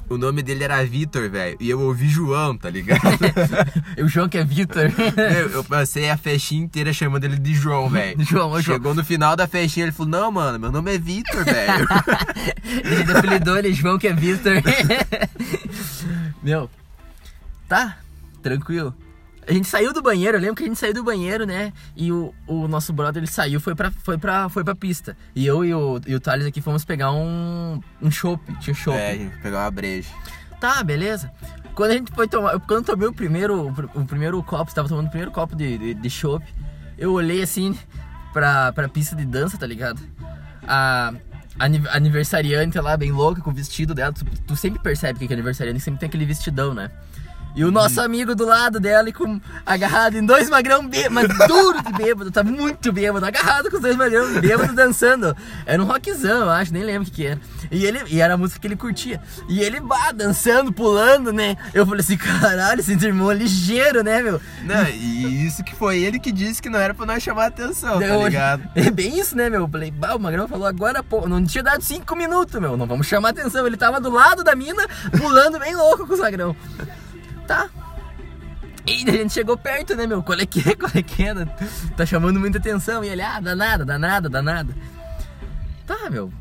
o 0.09 0.17
nome 0.17 0.41
dele 0.41 0.63
era 0.63 0.85
Vitor, 0.85 1.29
velho. 1.29 1.57
E 1.59 1.69
eu 1.69 1.81
ouvi 1.81 2.09
João, 2.09 2.57
tá 2.57 2.71
ligado? 2.71 3.01
O 4.01 4.07
João 4.07 4.29
que 4.29 4.39
é 4.39 4.45
Vitor. 4.45 4.85
meu, 5.17 5.51
eu 5.51 5.65
passei 5.65 6.09
a 6.09 6.17
festinha 6.17 6.63
inteira 6.63 6.93
chamando 6.93 7.25
ele 7.25 7.37
de 7.37 7.55
João, 7.55 7.91
velho. 7.91 8.23
João. 8.25 8.63
Chegou 8.63 8.95
no 8.95 9.05
final 9.05 9.35
da 9.35 9.49
festinha, 9.49 9.87
ele 9.87 9.93
falou: 9.93 10.13
Não, 10.13 10.31
mano, 10.31 10.61
meu 10.61 10.71
nome 10.71 10.95
é 10.95 10.99
Vitor, 10.99 11.45
velho. 11.45 11.89
Ele 12.65 13.19
apelidou 13.19 13.57
ele 13.57 13.75
João 13.75 13.99
que 13.99 14.07
é 14.07 14.13
Vitor. 14.13 14.63
Meu, 16.43 16.71
tá, 17.69 17.97
tranquilo. 18.43 18.95
A 19.47 19.53
gente 19.53 19.67
saiu 19.67 19.93
do 19.93 20.01
banheiro, 20.01 20.37
eu 20.37 20.41
lembro 20.41 20.55
que 20.55 20.63
a 20.63 20.67
gente 20.67 20.79
saiu 20.79 20.95
do 20.95 21.03
banheiro, 21.03 21.45
né? 21.45 21.73
E 21.97 22.13
o, 22.13 22.33
o 22.47 22.69
nosso 22.69 22.93
brother 22.93 23.21
ele 23.21 23.31
saiu, 23.31 23.61
foi 23.61 23.75
pra, 23.75 23.91
foi 23.91 24.17
pra, 24.17 24.49
foi 24.49 24.63
pra 24.63 24.75
pista. 24.75 25.17
E 25.35 25.45
eu 25.45 25.65
e 25.65 25.75
o, 25.75 26.01
e 26.07 26.15
o 26.15 26.21
Thales 26.21 26.47
aqui 26.47 26.61
fomos 26.61 26.85
pegar 26.85 27.11
um, 27.11 27.81
um 28.01 28.11
chopp, 28.11 28.41
tinha 28.61 28.73
chopp. 28.75 28.97
é, 28.97 29.11
a 29.11 29.17
gente 29.17 29.37
pegou 29.39 29.59
uma 29.59 29.71
breja. 29.71 30.09
Tá, 30.61 30.81
beleza. 30.85 31.33
Quando 31.75 31.91
a 31.91 31.95
gente 31.95 32.13
foi 32.13 32.29
tomar. 32.29 32.53
Quando 32.61 32.81
eu 32.81 32.85
tomei 32.95 33.09
o 33.09 33.13
primeiro, 33.13 33.75
o 33.97 34.05
primeiro 34.05 34.41
copo, 34.45 34.69
estava 34.71 34.89
tomando 34.89 35.07
o 35.07 35.11
primeiro 35.11 35.33
copo 35.33 35.57
de, 35.57 35.77
de, 35.77 35.95
de 35.95 36.11
chopp, 36.11 36.45
eu 36.97 37.13
olhei 37.13 37.43
assim 37.43 37.77
pra, 38.33 38.71
pra 38.73 38.89
pista 38.89 39.17
de 39.17 39.25
dança, 39.25 39.59
tá 39.59 39.67
ligado? 39.67 40.01
A, 40.65 41.13
a 41.59 41.65
ani- 41.65 41.83
aniversariante 41.91 42.79
lá, 42.79 42.97
bem 42.97 43.11
louca, 43.11 43.41
com 43.41 43.51
o 43.51 43.53
vestido 43.55 43.93
dela. 43.93 44.13
Tu, 44.13 44.25
tu 44.47 44.55
sempre 44.55 44.79
percebe 44.81 45.27
que 45.27 45.33
é 45.33 45.35
aniversariante 45.35 45.81
sempre 45.81 45.99
tem 45.99 46.07
aquele 46.09 46.25
vestidão, 46.27 46.73
né? 46.75 46.91
E 47.55 47.65
o 47.65 47.71
nosso 47.71 48.01
amigo 48.01 48.35
do 48.35 48.47
lado 48.47 48.81
dela, 48.81 49.09
e 49.09 49.13
com, 49.13 49.41
agarrado 49.65 50.17
em 50.17 50.25
dois 50.25 50.49
magrão 50.49 50.87
bêbado, 50.89 51.15
mas 51.15 51.49
duro 51.49 51.83
de 51.83 51.93
bêbado, 51.93 52.31
tá 52.31 52.43
muito 52.43 52.93
bêbado, 52.93 53.25
agarrado 53.27 53.71
com 53.71 53.77
os 53.77 53.83
dois 53.83 53.97
magrão 53.97 54.41
bêbado 54.41 54.75
dançando. 54.75 55.37
Era 55.67 55.83
um 55.83 55.87
rockzão, 55.87 56.43
eu 56.43 56.51
acho, 56.51 56.73
nem 56.73 56.83
lembro 56.83 57.03
o 57.03 57.05
que, 57.11 57.13
que 57.13 57.27
era. 57.27 57.41
E, 57.71 57.85
ele, 57.85 58.01
e 58.09 58.21
era 58.21 58.35
a 58.35 58.37
música 58.37 58.61
que 58.61 58.67
ele 58.67 58.77
curtia. 58.77 59.21
E 59.49 59.61
ele, 59.61 59.81
bah, 59.81 60.13
dançando, 60.13 60.73
pulando, 60.73 61.33
né? 61.33 61.57
Eu 61.75 61.87
falei 61.87 62.01
assim, 62.01 62.17
caralho, 62.17 62.81
esse 62.81 62.93
irmão 62.93 63.31
é 63.31 63.35
ligeiro, 63.35 64.03
né, 64.03 64.23
meu? 64.23 64.41
Não, 64.65 64.89
e 64.89 65.47
isso 65.47 65.63
que 65.63 65.75
foi 65.75 66.01
ele 66.01 66.19
que 66.19 66.33
disse 66.33 66.63
que 66.63 66.71
não 66.71 66.79
era 66.79 66.95
pra 66.95 67.05
nós 67.05 67.23
chamar 67.23 67.47
atenção, 67.47 68.01
tá 68.01 68.17
ligado? 68.17 68.63
É 68.75 68.91
bem 68.91 69.19
isso, 69.19 69.37
né, 69.37 69.49
meu? 69.49 69.61
Eu 69.63 69.69
falei, 69.69 69.91
bah, 69.91 70.15
o 70.15 70.19
Magrão 70.19 70.49
falou 70.49 70.67
agora, 70.67 71.03
pô, 71.03 71.29
não 71.29 71.45
tinha 71.45 71.63
dado 71.63 71.83
cinco 71.83 72.17
minutos, 72.17 72.61
meu. 72.61 72.77
Não 72.77 72.87
vamos 72.87 73.07
chamar 73.07 73.31
atenção. 73.31 73.67
Ele 73.67 73.77
tava 73.77 74.01
do 74.01 74.11
lado 74.11 74.43
da 74.43 74.55
mina, 74.55 74.87
pulando 75.17 75.59
bem 75.59 75.75
louco 75.75 76.07
com 76.07 76.15
o 76.15 76.19
Magrão. 76.19 76.57
Tá. 77.47 77.69
E 78.87 79.09
a 79.09 79.13
gente 79.13 79.33
chegou 79.33 79.57
perto, 79.57 79.95
né, 79.95 80.07
meu? 80.07 80.23
Qual 80.23 80.39
é 80.39 80.45
que 80.47 80.61
é? 80.69 80.75
Qual 80.75 80.91
é 80.95 81.03
que 81.03 81.23
é? 81.25 81.35
Tá 81.97 82.05
chamando 82.05 82.41
muita 82.41 82.59
atenção. 82.59 83.05
E 83.05 83.09
ele, 83.09 83.23
ah, 83.23 83.39
danada, 83.41 83.85
danada, 83.85 84.29
danada. 84.29 84.75
Tá, 85.87 86.11
meu. 86.11 86.33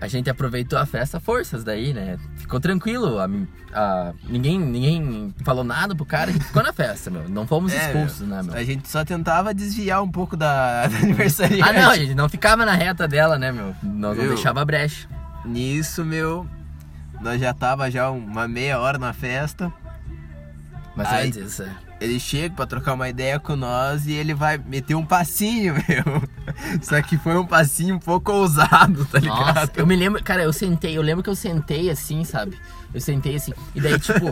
A 0.00 0.08
gente 0.08 0.30
aproveitou 0.30 0.78
a 0.78 0.86
festa 0.86 1.20
forças 1.20 1.62
daí, 1.62 1.92
né? 1.92 2.18
Ficou 2.36 2.58
tranquilo. 2.58 3.18
A, 3.18 3.28
a- 3.74 4.12
ninguém, 4.24 4.58
ninguém 4.58 5.34
falou 5.44 5.62
nada 5.64 5.94
pro 5.94 6.04
cara. 6.06 6.30
A 6.30 6.32
gente 6.32 6.44
ficou 6.46 6.62
na 6.62 6.72
festa, 6.72 7.10
meu. 7.10 7.28
Não 7.28 7.46
fomos 7.46 7.72
É, 7.72 7.86
expulsos, 7.86 8.20
meu, 8.26 8.28
né, 8.36 8.42
meu? 8.42 8.54
A 8.54 8.64
gente 8.64 8.88
só 8.88 9.04
tentava 9.04 9.52
desviar 9.54 10.02
um 10.02 10.10
pouco 10.10 10.36
da, 10.38 10.86
da 10.88 10.96
aniversariante. 10.98 11.62
Ah, 11.62 11.72
não, 11.72 11.90
a 11.90 11.96
gente 11.96 12.14
não 12.14 12.28
ficava 12.30 12.64
na 12.64 12.72
reta 12.74 13.06
dela, 13.06 13.38
né, 13.38 13.52
meu? 13.52 13.74
Nós 13.82 14.16
não 14.16 14.24
Viu? 14.24 14.28
deixava 14.34 14.64
brecha. 14.64 15.06
Nisso, 15.44 16.02
meu, 16.04 16.46
nós 17.20 17.38
já 17.40 17.52
tava 17.54 17.90
já 17.90 18.10
uma 18.10 18.46
meia 18.48 18.78
hora 18.80 18.98
na 18.98 19.12
festa. 19.12 19.70
Isso 21.02 21.64
Ele 22.00 22.18
chega 22.18 22.54
pra 22.54 22.66
trocar 22.66 22.94
uma 22.94 23.08
ideia 23.08 23.38
com 23.38 23.56
nós 23.56 24.06
e 24.06 24.12
ele 24.12 24.34
vai 24.34 24.58
meter 24.58 24.94
um 24.94 25.04
passinho, 25.04 25.74
meu. 25.88 26.22
Só 26.82 27.00
que 27.02 27.18
foi 27.18 27.36
um 27.36 27.46
passinho 27.46 27.96
um 27.96 27.98
pouco 27.98 28.32
ousado, 28.32 29.04
tá 29.06 29.18
ligado? 29.18 29.54
Nossa, 29.54 29.72
eu 29.76 29.86
me 29.86 29.96
lembro, 29.96 30.22
cara, 30.22 30.42
eu 30.42 30.52
sentei, 30.52 30.96
eu 30.96 31.02
lembro 31.02 31.22
que 31.22 31.30
eu 31.30 31.36
sentei 31.36 31.90
assim, 31.90 32.24
sabe? 32.24 32.56
Eu 32.92 33.00
sentei 33.00 33.36
assim, 33.36 33.52
e 33.74 33.80
daí, 33.80 33.98
tipo, 33.98 34.26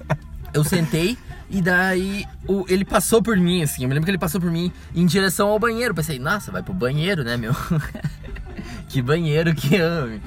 eu 0.52 0.62
sentei 0.62 1.16
e 1.50 1.60
daí 1.60 2.26
o, 2.46 2.64
ele 2.68 2.84
passou 2.84 3.22
por 3.22 3.36
mim, 3.36 3.62
assim. 3.62 3.82
Eu 3.82 3.88
me 3.88 3.94
lembro 3.94 4.06
que 4.06 4.10
ele 4.10 4.18
passou 4.18 4.40
por 4.40 4.50
mim 4.50 4.72
em 4.94 5.06
direção 5.06 5.48
ao 5.48 5.58
banheiro. 5.58 5.94
Pensei, 5.94 6.18
nossa, 6.18 6.50
vai 6.50 6.62
pro 6.62 6.74
banheiro, 6.74 7.22
né, 7.22 7.36
meu? 7.36 7.54
que 8.88 9.02
banheiro 9.02 9.54
que 9.54 9.76
ame. 9.76 10.20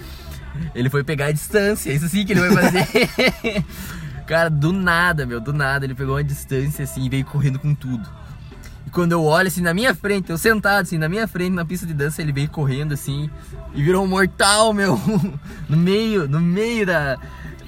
Ele 0.74 0.90
foi 0.90 1.04
pegar 1.04 1.28
a 1.28 1.32
distância, 1.32 1.92
isso 1.92 2.08
sim 2.10 2.26
que 2.26 2.34
ele 2.34 2.42
vai 2.42 2.52
fazer. 2.52 3.66
Cara, 4.28 4.50
do 4.50 4.74
nada, 4.74 5.26
meu, 5.26 5.40
do 5.40 5.54
nada, 5.54 5.86
ele 5.86 5.96
pegou 5.96 6.16
uma 6.16 6.24
distância 6.24 6.84
assim 6.84 7.06
e 7.06 7.10
veio 7.10 7.26
correndo 7.26 7.58
com 7.58 7.74
tudo. 7.74 8.08
E 8.86 8.90
quando 8.90 9.14
eu 9.14 9.24
olho 9.24 9.48
assim 9.48 9.62
na 9.62 9.74
minha 9.74 9.96
frente, 9.96 10.30
eu 10.30 10.38
sentado 10.38 10.84
assim 10.84 10.98
na 10.98 11.08
minha 11.08 11.28
frente 11.28 11.54
na 11.54 11.66
pista 11.66 11.86
de 11.86 11.94
dança, 11.94 12.22
ele 12.22 12.34
veio 12.34 12.50
correndo 12.50 12.94
assim 12.94 13.30
e 13.74 13.82
virou 13.82 14.04
um 14.04 14.08
mortal, 14.08 14.74
meu, 14.74 15.00
no 15.68 15.78
meio, 15.78 16.28
no 16.28 16.42
meio 16.42 16.86
da, 16.86 17.18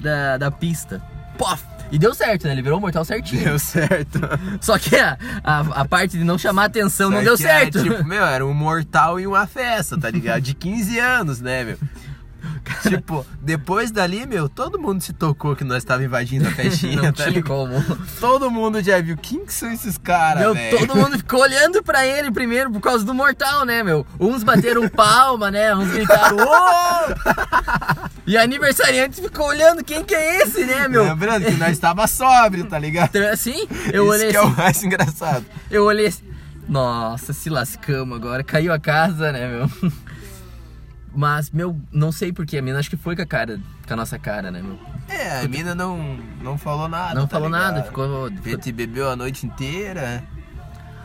da, 0.00 0.36
da 0.36 0.50
pista. 0.50 1.02
Pof! 1.38 1.64
E 1.92 1.98
deu 1.98 2.14
certo, 2.14 2.46
né? 2.46 2.52
Ele 2.52 2.62
virou 2.62 2.78
um 2.78 2.80
mortal 2.80 3.04
certinho. 3.04 3.42
Deu 3.42 3.58
certo. 3.58 4.20
Só 4.60 4.78
que 4.78 4.94
a, 4.96 5.18
a, 5.42 5.60
a 5.60 5.84
parte 5.84 6.16
de 6.16 6.24
não 6.24 6.38
chamar 6.38 6.66
atenção 6.66 7.10
não 7.10 7.18
Só 7.18 7.24
deu 7.24 7.36
que 7.36 7.44
era, 7.44 7.58
certo. 7.60 7.82
tipo, 7.82 8.04
meu, 8.06 8.24
era 8.24 8.46
um 8.46 8.54
mortal 8.54 9.18
e 9.18 9.26
uma 9.26 9.46
festa, 9.46 9.98
tá 9.98 10.10
ligado? 10.10 10.42
De 10.42 10.54
15 10.54 10.98
anos, 10.98 11.40
né, 11.40 11.64
meu? 11.64 11.78
Tipo, 12.88 13.26
depois 13.40 13.90
dali, 13.90 14.26
meu, 14.26 14.48
todo 14.48 14.78
mundo 14.78 15.00
se 15.02 15.12
tocou 15.12 15.54
que 15.54 15.64
nós 15.64 15.78
estávamos 15.78 16.06
invadindo 16.06 16.48
a 16.48 16.50
festinha, 16.52 17.02
não 17.02 17.12
tá 17.12 17.24
tinha 17.24 17.42
como. 17.42 17.74
Todo 18.18 18.50
mundo 18.50 18.82
já 18.82 19.00
viu. 19.00 19.16
Quem 19.16 19.44
que 19.44 19.52
são 19.52 19.70
esses 19.72 19.98
caras, 19.98 20.42
Meu, 20.42 20.54
velho? 20.54 20.78
todo 20.78 20.96
mundo 20.96 21.16
ficou 21.18 21.40
olhando 21.40 21.82
pra 21.82 22.06
ele 22.06 22.30
primeiro 22.30 22.70
por 22.70 22.80
causa 22.80 23.04
do 23.04 23.12
mortal, 23.14 23.64
né, 23.64 23.82
meu? 23.82 24.06
Uns 24.18 24.42
bateram 24.42 24.88
palma, 24.88 25.50
né? 25.50 25.74
Uns 25.74 25.90
gritaram, 25.90 26.36
ô! 26.38 28.10
E 28.26 28.36
aniversariante 28.36 29.20
ficou 29.20 29.46
olhando 29.46 29.82
quem 29.84 30.04
que 30.04 30.14
é 30.14 30.42
esse, 30.42 30.64
né, 30.64 30.86
meu? 30.88 31.04
Lembrando 31.04 31.44
que 31.46 31.52
nós 31.56 31.70
estava 31.72 32.06
sóbrio, 32.06 32.64
tá 32.66 32.78
ligado? 32.78 33.16
Assim, 33.32 33.66
eu 33.92 34.04
Isso 34.04 34.12
olhei 34.12 34.30
que 34.30 34.36
assim, 34.36 34.46
é 34.46 34.50
o 34.50 34.56
mais 34.56 34.82
engraçado. 34.84 35.44
eu 35.70 35.84
olhei 35.84 36.06
assim, 36.06 36.24
nossa, 36.68 37.32
se 37.32 37.50
lascamos 37.50 38.16
agora, 38.16 38.44
caiu 38.44 38.72
a 38.72 38.78
casa, 38.78 39.32
né, 39.32 39.48
meu? 39.48 39.92
Mas, 41.12 41.50
meu, 41.50 41.76
não 41.92 42.12
sei 42.12 42.32
porquê, 42.32 42.58
a 42.58 42.62
mina 42.62 42.78
acho 42.78 42.88
que 42.90 42.96
foi 42.96 43.16
com 43.16 43.22
a 43.22 43.26
cara, 43.26 43.58
com 43.86 43.92
a 43.92 43.96
nossa 43.96 44.18
cara, 44.18 44.50
né, 44.50 44.62
meu? 44.62 44.78
É, 45.08 45.40
a 45.40 45.48
mina 45.48 45.74
não, 45.74 46.16
não 46.40 46.56
falou 46.56 46.88
nada. 46.88 47.14
Não 47.14 47.26
tá 47.26 47.36
falou 47.36 47.48
ligado? 47.48 47.74
nada, 47.74 47.82
ficou, 47.82 48.26
A 48.26 48.30
ficou- 48.30 48.52
gente 48.52 48.70
bebeu 48.72 49.10
a 49.10 49.16
noite 49.16 49.44
inteira. 49.46 50.22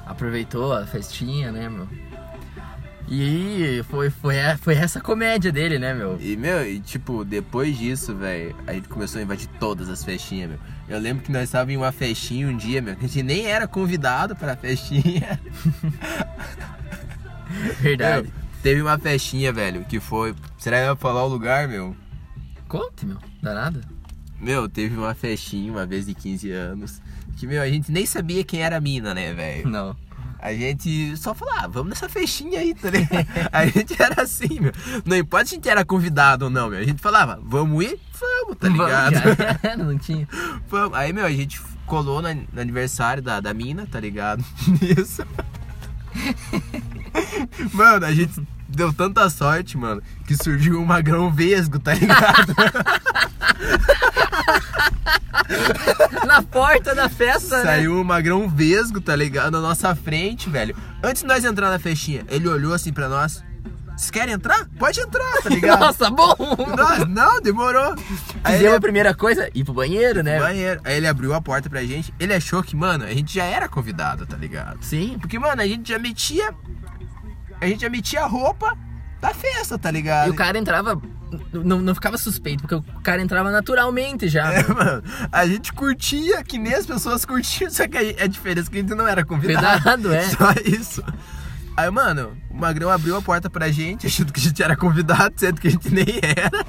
aproveitou 0.05 0.71
a 0.73 0.85
festinha, 0.85 1.51
né, 1.51 1.67
meu? 1.67 1.87
E 3.07 3.83
foi, 3.89 4.09
foi, 4.09 4.35
foi 4.61 4.75
essa 4.75 4.99
comédia 4.99 5.51
dele, 5.51 5.77
né, 5.79 5.93
meu? 5.93 6.17
E, 6.19 6.35
meu, 6.35 6.67
e 6.67 6.79
tipo, 6.79 7.23
depois 7.25 7.77
disso, 7.77 8.15
velho, 8.15 8.55
a 8.65 8.73
gente 8.73 8.87
começou 8.87 9.19
a 9.19 9.23
invadir 9.23 9.47
todas 9.59 9.89
as 9.89 10.03
festinhas, 10.03 10.49
meu. 10.49 10.59
Eu 10.87 10.99
lembro 10.99 11.23
que 11.23 11.31
nós 11.31 11.43
estávamos 11.43 11.73
em 11.73 11.77
uma 11.77 11.91
festinha 11.91 12.47
um 12.47 12.55
dia, 12.57 12.81
meu, 12.81 12.95
que 12.95 13.05
a 13.05 13.07
gente 13.07 13.23
nem 13.23 13.45
era 13.47 13.67
convidado 13.67 14.35
pra 14.35 14.55
festinha. 14.55 15.39
Verdade. 17.81 18.23
Meu, 18.33 18.44
teve 18.65 18.81
uma 18.81 18.97
festinha, 18.97 19.53
velho, 19.53 19.85
que 19.85 19.99
foi. 19.99 20.33
Será 20.57 20.77
que 20.77 20.83
eu 20.85 20.89
ia 20.89 20.95
falar 20.95 21.23
o 21.23 21.27
lugar, 21.27 21.67
meu? 21.67 21.95
Conte, 22.67 23.05
meu. 23.05 23.19
Dá 23.39 23.53
nada? 23.53 23.79
Meu, 24.41 24.67
teve 24.67 24.97
uma 24.97 25.13
festinha 25.13 25.71
uma 25.71 25.85
vez 25.85 26.07
de 26.07 26.15
15 26.15 26.49
anos. 26.49 26.99
Que, 27.37 27.45
meu, 27.45 27.61
a 27.61 27.69
gente 27.69 27.91
nem 27.91 28.07
sabia 28.07 28.43
quem 28.43 28.63
era 28.63 28.77
a 28.77 28.81
mina, 28.81 29.13
né, 29.13 29.35
velho? 29.35 29.69
Não. 29.69 29.95
A 30.39 30.51
gente 30.51 31.15
só 31.15 31.35
falou, 31.35 31.53
ah, 31.59 31.67
vamos 31.67 31.89
nessa 31.89 32.09
festinha 32.09 32.59
aí, 32.59 32.73
tá 32.73 32.89
ligado? 32.89 33.27
A 33.53 33.67
gente 33.67 34.01
era 34.01 34.23
assim, 34.23 34.59
meu. 34.59 34.71
Não 35.05 35.15
importa 35.15 35.45
se 35.45 35.55
a 35.55 35.57
gente 35.57 35.69
era 35.69 35.85
convidado 35.85 36.45
ou 36.45 36.51
não, 36.51 36.69
meu. 36.69 36.79
A 36.79 36.83
gente 36.83 37.01
falava, 37.01 37.39
vamos 37.43 37.83
ir? 37.83 37.99
Vamos, 38.19 38.57
tá 38.57 38.67
ligado? 38.67 39.15
Vamos, 39.61 39.85
não 39.93 39.97
tinha. 39.97 40.27
Vamos. 40.67 40.97
Aí, 40.97 41.13
meu, 41.13 41.25
a 41.25 41.31
gente 41.31 41.61
colou 41.85 42.21
no, 42.21 42.33
no 42.33 42.61
aniversário 42.61 43.21
da, 43.21 43.39
da 43.39 43.53
mina, 43.53 43.87
tá 43.91 43.99
ligado? 43.99 44.43
Isso. 44.81 45.23
Mano, 47.73 48.05
a 48.05 48.13
gente 48.13 48.39
deu 48.75 48.93
tanta 48.93 49.29
sorte, 49.29 49.77
mano, 49.77 50.01
que 50.27 50.35
surgiu 50.35 50.79
um 50.79 50.85
magrão 50.85 51.31
vesgo, 51.31 51.79
tá 51.79 51.93
ligado? 51.93 52.53
Na 56.25 56.41
porta 56.41 56.95
da 56.95 57.09
festa, 57.09 57.57
né? 57.57 57.63
Saiu 57.63 57.95
um 57.95 58.03
magrão 58.03 58.49
vesgo, 58.49 58.99
tá 58.99 59.15
ligado? 59.15 59.51
Na 59.51 59.61
nossa 59.61 59.93
frente, 59.95 60.49
velho. 60.49 60.75
Antes 61.03 61.21
de 61.21 61.27
nós 61.27 61.45
entrar 61.45 61.69
na 61.69 61.79
festinha, 61.79 62.25
ele 62.29 62.47
olhou 62.47 62.73
assim 62.73 62.91
pra 62.91 63.07
nós. 63.07 63.43
Vocês 63.95 64.11
querem 64.11 64.33
entrar? 64.33 64.67
Pode 64.77 64.99
entrar, 64.99 65.41
tá 65.41 65.49
ligado? 65.49 65.79
Nossa, 65.87 66.09
bom! 66.09 66.35
Nós, 66.75 67.07
não, 67.07 67.41
demorou. 67.41 67.95
Aí 68.43 68.53
Fizemos 68.53 68.61
ele 68.61 68.75
a 68.75 68.81
primeira 68.81 69.13
coisa, 69.13 69.49
ir 69.55 69.63
pro 69.63 69.73
banheiro, 69.73 70.21
né? 70.21 70.37
banheiro. 70.37 70.81
Aí 70.83 70.97
ele 70.97 71.07
abriu 71.07 71.33
a 71.33 71.39
porta 71.39 71.69
pra 71.69 71.81
gente. 71.81 72.13
Ele 72.19 72.33
achou 72.33 72.61
que, 72.61 72.75
mano, 72.75 73.05
a 73.05 73.13
gente 73.13 73.33
já 73.33 73.45
era 73.45 73.69
convidado, 73.69 74.25
tá 74.25 74.35
ligado? 74.35 74.83
Sim. 74.83 75.17
Porque, 75.19 75.39
mano, 75.39 75.61
a 75.61 75.67
gente 75.67 75.87
já 75.87 75.97
metia. 75.97 76.53
A 77.59 77.67
gente 77.67 77.81
já 77.81 77.89
metia 77.89 78.23
a 78.23 78.27
roupa 78.27 78.77
da 79.21 79.33
festa, 79.33 79.77
tá 79.77 79.89
ligado? 79.89 80.27
E 80.27 80.31
o 80.31 80.35
cara 80.35 80.57
entrava. 80.57 81.01
Não, 81.51 81.81
não 81.81 81.95
ficava 81.95 82.17
suspeito, 82.17 82.61
porque 82.61 82.75
o 82.75 83.01
cara 83.01 83.21
entrava 83.21 83.51
naturalmente 83.51 84.27
já. 84.27 84.53
É, 84.53 84.67
mano, 84.67 85.03
a 85.31 85.45
gente 85.45 85.73
curtia 85.73 86.43
que 86.43 86.57
nem 86.57 86.73
as 86.73 86.85
pessoas 86.85 87.25
curtiam, 87.25 87.69
só 87.71 87.87
que 87.87 87.97
a 87.97 88.23
a 88.23 88.27
diferença 88.27 88.69
é 88.69 88.71
que 88.71 88.77
a 88.77 88.81
gente 88.81 88.95
não 88.95 89.07
era 89.07 89.25
convidado. 89.25 89.83
Convidado, 89.83 90.13
é. 90.13 90.29
Só 90.29 90.51
isso. 90.63 91.03
Aí, 91.75 91.89
mano, 91.91 92.37
o 92.49 92.55
Magrão 92.55 92.89
abriu 92.89 93.17
a 93.17 93.21
porta 93.21 93.49
pra 93.49 93.69
gente, 93.69 94.05
achando 94.07 94.31
que 94.31 94.39
a 94.39 94.43
gente 94.43 94.63
era 94.63 94.75
convidado, 94.77 95.33
sendo 95.37 95.59
que 95.59 95.67
a 95.67 95.71
gente 95.71 95.93
nem 95.93 96.05
era. 96.21 96.65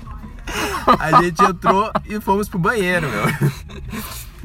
A 0.98 1.22
gente 1.22 1.42
entrou 1.42 1.90
e 2.06 2.20
fomos 2.20 2.48
pro 2.48 2.58
banheiro, 2.58 3.08
meu. 3.08 3.24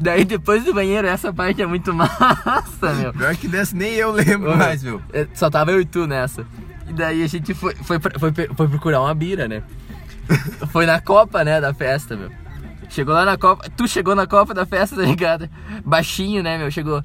Daí 0.02 0.24
depois 0.24 0.64
do 0.64 0.74
banheiro, 0.74 1.06
essa 1.06 1.32
parte 1.32 1.62
é 1.62 1.66
muito 1.66 1.94
massa, 1.94 2.92
meu. 2.98 3.12
Pior 3.12 3.36
que 3.36 3.46
dessa 3.46 3.76
nem 3.76 3.94
eu 3.94 4.10
lembro 4.10 4.56
mais, 4.56 4.82
meu. 4.82 5.00
É, 5.12 5.28
Só 5.32 5.48
tava 5.48 5.70
eu 5.70 5.80
e 5.80 5.84
tu 5.84 6.08
nessa. 6.08 6.44
E 6.88 6.92
daí 6.92 7.22
a 7.22 7.26
gente 7.28 7.54
foi, 7.54 7.72
foi, 7.76 8.00
foi, 8.00 8.32
foi 8.32 8.68
procurar 8.68 9.00
uma 9.00 9.14
bira, 9.14 9.46
né? 9.46 9.62
Foi 10.70 10.86
na 10.86 11.00
copa, 11.00 11.44
né, 11.44 11.60
da 11.60 11.74
festa, 11.74 12.16
meu. 12.16 12.30
Chegou 12.88 13.12
lá 13.12 13.24
na 13.24 13.36
copa, 13.36 13.68
tu 13.76 13.88
chegou 13.88 14.14
na 14.14 14.26
copa 14.26 14.54
da 14.54 14.64
festa, 14.64 14.94
tá 14.96 15.02
ligado? 15.02 15.50
Baixinho, 15.84 16.42
né, 16.42 16.56
meu, 16.56 16.70
chegou. 16.70 17.02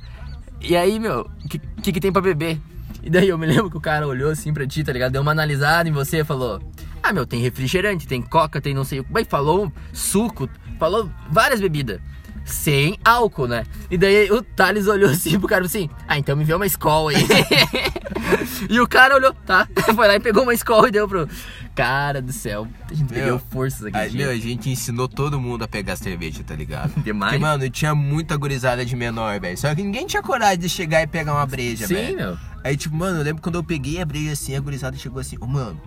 E 0.62 0.76
aí, 0.78 1.00
meu, 1.00 1.22
o 1.44 1.48
que, 1.48 1.60
que 1.60 1.92
que 1.94 2.00
tem 2.00 2.12
pra 2.12 2.22
beber? 2.22 2.60
E 3.04 3.10
daí 3.10 3.30
eu 3.30 3.38
me 3.38 3.48
lembro 3.48 3.72
que 3.72 3.78
o 3.78 3.82
cara 3.82 4.08
olhou 4.08 4.30
assim 4.32 4.54
pra 4.54 4.68
ti, 4.68 4.84
tá 4.84 4.94
ligado? 4.94 5.14
Deu 5.14 5.22
uma 5.22 5.32
analisada 5.32 5.90
em 5.90 5.92
você 5.92 6.20
e 6.20 6.24
falou: 6.24 6.62
Ah, 7.02 7.12
meu, 7.12 7.26
tem 7.26 7.42
refrigerante, 7.42 8.08
tem 8.08 8.22
coca, 8.22 8.62
tem 8.62 8.74
não 8.74 8.84
sei 8.84 9.00
o 9.00 9.04
que. 9.04 9.12
Mas 9.12 9.28
falou 9.28 9.72
suco, 9.92 10.48
falou 10.80 11.10
várias 11.30 11.60
bebidas. 11.60 12.00
Sem 12.48 12.98
álcool, 13.04 13.48
né? 13.48 13.66
E 13.92 13.98
daí 13.98 14.32
o 14.32 14.42
Thales 14.42 14.88
olhou 14.88 15.10
assim 15.10 15.38
pro 15.38 15.48
cara 15.50 15.66
assim: 15.66 15.90
Ah, 16.08 16.18
então 16.18 16.36
me 16.36 16.44
vê 16.46 16.54
uma 16.54 16.66
escola 16.66 17.12
aí. 17.12 17.18
e 18.70 18.80
o 18.80 18.88
cara 18.88 19.16
olhou, 19.16 19.34
tá? 19.46 19.68
Foi 19.94 20.08
lá 20.08 20.16
e 20.16 20.20
pegou 20.20 20.44
uma 20.44 20.54
escola 20.54 20.88
e 20.88 20.92
deu 20.92 21.08
pro. 21.08 21.28
Cara 21.76 22.24
do 22.24 22.34
céu, 22.34 22.68
a 22.90 22.94
gente 22.94 23.02
Meu, 23.14 23.14
perdeu 23.14 23.40
forças 23.52 23.86
aqui. 23.86 23.96
Aí, 23.96 24.12
meu, 24.12 24.32
a 24.32 24.36
gente 24.36 24.68
ensinou 24.68 25.08
todo 25.08 25.40
mundo 25.40 25.64
a 25.64 25.68
pegar 25.68 25.96
cerveja, 25.96 26.44
tá 26.44 26.56
ligado? 26.56 26.92
Demais. 27.04 27.34
Porque, 27.34 27.46
mano, 27.46 27.70
tinha 27.70 27.94
muita 27.94 28.36
gurizada 28.36 28.84
de 28.84 28.96
menor, 28.96 29.40
velho. 29.40 29.56
Só 29.56 29.76
que 29.76 29.84
ninguém 29.84 30.08
tinha 30.08 30.24
coragem 30.24 30.58
de 30.58 30.70
chegar 30.70 31.04
e 31.04 31.08
pegar 31.08 31.34
uma 31.34 31.46
breja, 31.46 31.86
Sim, 31.86 31.94
velho. 31.94 32.16
meu. 32.18 32.38
Aí, 32.64 32.76
tipo, 32.76 32.96
mano, 32.96 33.20
eu 33.20 33.24
lembro 33.24 33.44
quando 33.44 33.56
eu 33.56 33.64
peguei 33.64 34.02
a 34.02 34.06
breja 34.06 34.32
assim, 34.32 34.56
a 34.56 34.60
gurizada 34.60 34.98
chegou 34.98 35.20
assim, 35.22 35.38
ô, 35.40 35.46
mano, 35.46 35.80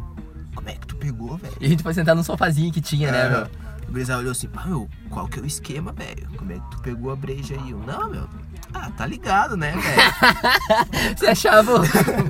como 0.55 0.69
é 0.69 0.75
que 0.75 0.87
tu 0.87 0.95
pegou, 0.95 1.37
velho? 1.37 1.55
E 1.61 1.67
a 1.67 1.69
gente 1.69 1.83
foi 1.83 1.93
sentar 1.93 2.15
num 2.15 2.23
sofazinho 2.23 2.73
que 2.73 2.81
tinha, 2.81 3.11
né, 3.11 3.27
É, 3.27 3.29
meu? 3.29 3.47
O 3.91 3.93
gurizada 3.93 4.21
olhou 4.21 4.31
assim, 4.31 4.47
pá, 4.47 4.65
meu, 4.67 4.89
qual 5.09 5.27
que 5.27 5.41
é 5.41 5.43
o 5.43 5.47
esquema, 5.47 5.93
velho? 5.93 6.29
Como 6.37 6.53
é 6.53 6.55
que 6.55 6.71
tu 6.71 6.79
pegou 6.81 7.11
a 7.11 7.17
breja 7.17 7.57
aí? 7.57 7.73
Eu, 7.73 7.79
não, 7.81 8.09
meu, 8.09 8.29
ah, 8.73 8.89
tá 8.97 9.05
ligado, 9.05 9.57
né, 9.57 9.73
velho? 9.73 11.11
Você 11.19 11.27
achava 11.27 11.81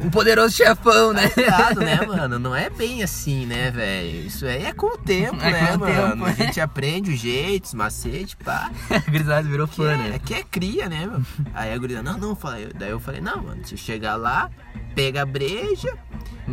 um 0.03 0.09
poderoso 0.09 0.57
chefão, 0.57 1.13
né? 1.13 1.29
Tá 1.29 1.41
ligado, 1.43 1.81
né, 1.81 2.01
mano? 2.07 2.39
Não 2.39 2.57
é 2.57 2.71
bem 2.71 3.03
assim, 3.03 3.45
né, 3.45 3.71
velho? 3.71 4.27
Isso 4.27 4.47
aí 4.47 4.65
é 4.65 4.73
com 4.73 4.87
o 4.95 4.97
tempo, 4.97 5.37
É 5.43 5.51
né, 5.53 5.67
com 5.73 5.79
mano? 5.81 5.95
tempo, 6.13 6.25
A 6.25 6.31
é. 6.31 6.35
gente 6.35 6.61
aprende 6.63 7.11
os 7.13 7.21
jeitos, 7.21 7.75
macete, 7.75 8.39
pá. 8.39 8.71
A 8.89 9.11
grisada 9.11 9.47
virou 9.47 9.69
Que 9.69 9.77
fã, 9.77 9.93
é, 9.93 9.97
né? 9.97 10.19
que 10.19 10.33
é 10.33 10.43
cria, 10.43 10.89
né, 10.89 11.07
meu? 11.07 11.21
Aí 11.53 11.75
a 11.75 11.77
gurizada, 11.77 12.11
não, 12.11 12.19
não, 12.19 12.35
falei. 12.35 12.71
Daí 12.75 12.89
eu 12.91 12.99
falei, 13.01 13.21
não, 13.21 13.43
mano, 13.43 13.61
se 13.67 13.77
chegar 13.77 14.17
lá, 14.17 14.51
pega 14.95 15.21
a 15.21 15.27
breja 15.27 15.95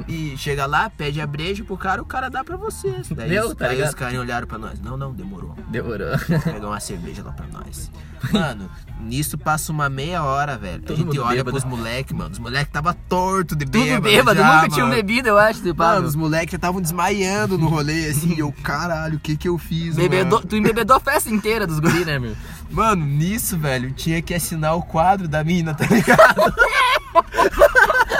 e 0.08 0.36
chega 0.38 0.66
lá, 0.66 0.90
pede 0.90 1.20
a 1.22 1.28
breja 1.28 1.64
pro 1.64 1.78
cara, 1.78 2.02
o 2.02 2.06
cara 2.06 2.30
dá 2.30 2.44
pra 2.44 2.56
vocês. 2.58 3.08
Daí, 3.10 3.30
Meu, 3.30 3.48
os- 3.50 3.56
tá 3.56 3.70
os 3.72 3.94
caras 3.96 4.20
olharam 4.20 4.48
pra 4.48 4.58
nós, 4.58 4.80
não, 4.82 4.96
não, 4.98 5.14
demorou. 5.14 5.56
Demorou. 5.70 6.08
Pegar 6.44 6.68
uma 6.68 6.80
cerveja 6.80 7.24
lá 7.24 7.32
pra 7.32 7.46
nós. 7.48 7.92
Mano, 8.32 8.68
nisso 9.00 9.38
passa 9.38 9.72
uma 9.72 9.90
meia 9.90 10.24
hora, 10.24 10.58
velho. 10.58 10.82
Todo 10.82 10.96
a 10.96 11.04
gente 11.04 11.20
olha 11.20 11.44
bêbado. 11.44 11.52
pros 11.52 11.64
moleques, 11.64 12.14
mano. 12.18 12.32
Os 12.32 12.40
moleques 12.40 12.72
tava 12.74 12.94
torto 12.94 13.56
de 13.56 13.66
Tudo 13.66 13.84
bêbado. 13.84 14.02
bêbado, 14.02 14.40
já, 14.40 14.56
nunca 14.56 14.70
tinham 14.70 14.90
bebido, 14.90 15.28
eu 15.30 15.38
acho, 15.38 15.62
tipo, 15.62 15.78
Mano, 15.78 16.08
os 16.08 16.16
moleques 16.16 16.52
já 16.52 16.56
estavam 16.58 16.82
desmaiando 16.82 17.58
no 17.60 17.68
rolê, 17.68 18.08
assim. 18.10 18.34
e 18.36 18.40
eu, 18.40 18.52
caralho, 18.64 19.18
o 19.18 19.20
que 19.20 19.38
que 19.38 19.48
eu 19.48 19.58
fiz, 19.58 19.96
Bebedou, 19.96 20.40
mano? 20.40 20.48
tu 20.50 20.56
embebedou 20.56 20.96
a 20.98 21.00
festa 21.00 21.30
inteira 21.30 21.68
dos 21.68 21.80
guris, 21.80 22.06
né, 22.08 22.18
meu? 22.18 22.36
Mano, 22.72 23.06
nisso, 23.06 23.58
velho, 23.58 23.92
tinha 23.94 24.22
que 24.22 24.34
assinar 24.34 24.76
o 24.76 24.82
quadro 24.82 25.28
da 25.28 25.44
mina, 25.44 25.74
tá 25.76 25.86
ligado? 25.86 26.42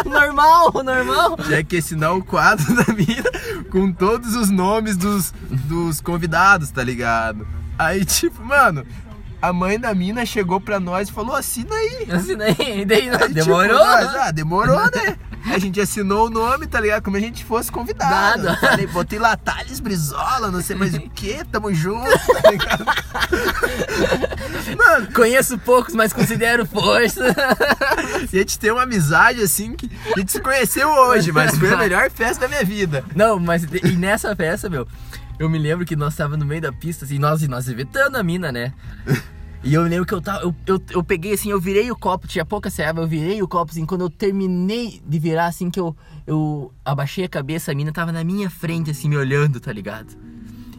Normal, 0.06 0.72
normal. 0.84 1.38
tinha 1.46 1.64
que 1.64 1.78
assinar 1.78 2.14
o 2.16 2.24
quadro 2.24 2.66
da 2.76 2.94
mina 2.94 3.30
com 3.72 3.92
todos 3.92 4.36
os 4.36 4.50
nomes 4.50 4.96
dos, 4.98 5.34
dos 5.50 6.02
convidados, 6.02 6.70
tá 6.72 6.84
ligado? 6.84 7.48
Aí, 7.78 8.04
tipo, 8.06 8.44
mano, 8.44 8.86
a 9.42 9.54
mãe 9.54 9.80
da 9.80 9.94
mina 9.94 10.26
chegou 10.26 10.60
pra 10.60 10.80
nós 10.80 11.10
e 11.10 11.12
falou, 11.12 11.36
assina 11.36 11.74
aí. 11.76 12.08
Assim, 12.12 12.36
daí, 12.38 12.86
daí 12.86 13.10
não, 13.10 13.20
Aí, 13.20 13.28
tipo, 13.28 13.34
demorou. 13.34 13.78
nós, 13.78 14.16
ah, 14.16 14.32
demorou, 14.32 14.80
né? 14.92 15.18
A 15.54 15.60
gente 15.60 15.80
assinou 15.80 16.28
o 16.28 16.30
nome, 16.30 16.68
tá 16.68 16.80
ligado? 16.80 17.04
Como 17.04 17.18
a 17.18 17.20
gente 17.20 17.44
fosse 17.44 17.72
convidado. 17.72 18.44
Nada. 18.44 18.58
Falei, 18.58 18.88
botei 18.88 19.20
lá 19.20 19.36
Thales 19.36 19.80
Brizola, 19.80 20.52
não 20.52 20.62
sei 20.62 20.76
mais 20.76 20.94
o 20.94 21.00
que, 21.00 21.44
tamo 21.46 21.74
junto, 21.74 22.10
tá 22.42 22.52
ligado? 22.52 22.86
Mano, 24.78 25.08
Conheço 25.14 25.58
poucos, 25.58 25.94
mas 25.94 26.14
considero 26.14 26.66
força. 26.66 27.26
e 28.32 28.38
a 28.38 28.40
gente 28.40 28.60
tem 28.60 28.72
uma 28.72 28.84
amizade 28.84 29.42
assim 29.42 29.76
que 29.76 29.90
a 30.16 30.20
gente 30.20 30.32
se 30.32 30.40
conheceu 30.40 30.90
hoje, 30.90 31.32
mas 31.32 31.58
foi 31.58 31.74
a 31.74 31.78
melhor 31.78 32.10
festa 32.12 32.42
da 32.42 32.48
minha 32.48 32.64
vida. 32.64 33.04
Não, 33.16 33.40
mas 33.40 33.64
e 33.64 33.96
nessa 33.96 34.36
festa, 34.36 34.70
meu, 34.70 34.88
eu 35.40 35.50
me 35.50 35.58
lembro 35.58 35.86
que 35.86 35.96
nós 35.96 36.16
tava 36.16 36.36
no 36.36 36.46
meio 36.46 36.62
da 36.62 36.72
pista, 36.72 37.06
assim, 37.06 37.20
nós, 37.20 37.42
nós 37.48 37.68
evitando 37.68 38.16
a 38.16 38.24
mina, 38.24 38.52
né? 38.52 38.74
E 39.68 39.74
eu 39.74 39.84
lembro 39.84 40.06
que 40.06 40.14
eu 40.14 40.22
tava. 40.22 40.44
Eu, 40.44 40.56
eu, 40.66 40.82
eu 40.92 41.04
peguei 41.04 41.34
assim, 41.34 41.52
eu 41.52 41.60
virei 41.60 41.92
o 41.92 41.96
copo, 41.96 42.26
tinha 42.26 42.46
pouca 42.46 42.70
serva, 42.70 43.02
eu 43.02 43.08
virei 43.08 43.42
o 43.42 43.48
copo, 43.50 43.70
assim, 43.70 43.86
quando 43.86 44.00
eu 44.00 44.10
terminei 44.10 45.02
de 45.06 45.20
virar, 45.20 45.48
assim, 45.48 45.70
que 45.70 45.78
eu, 45.78 45.94
eu 46.26 46.72
abaixei 46.86 47.26
a 47.26 47.30
cabeça, 47.30 47.74
a 47.74 47.76
mina 47.76 47.92
tava 47.92 48.14
na 48.14 48.24
minha 48.24 48.50
frente, 48.50 48.92
assim, 48.92 49.10
me 49.10 49.18
olhando, 49.18 49.60
tá 49.60 49.74
ligado? 49.74 50.16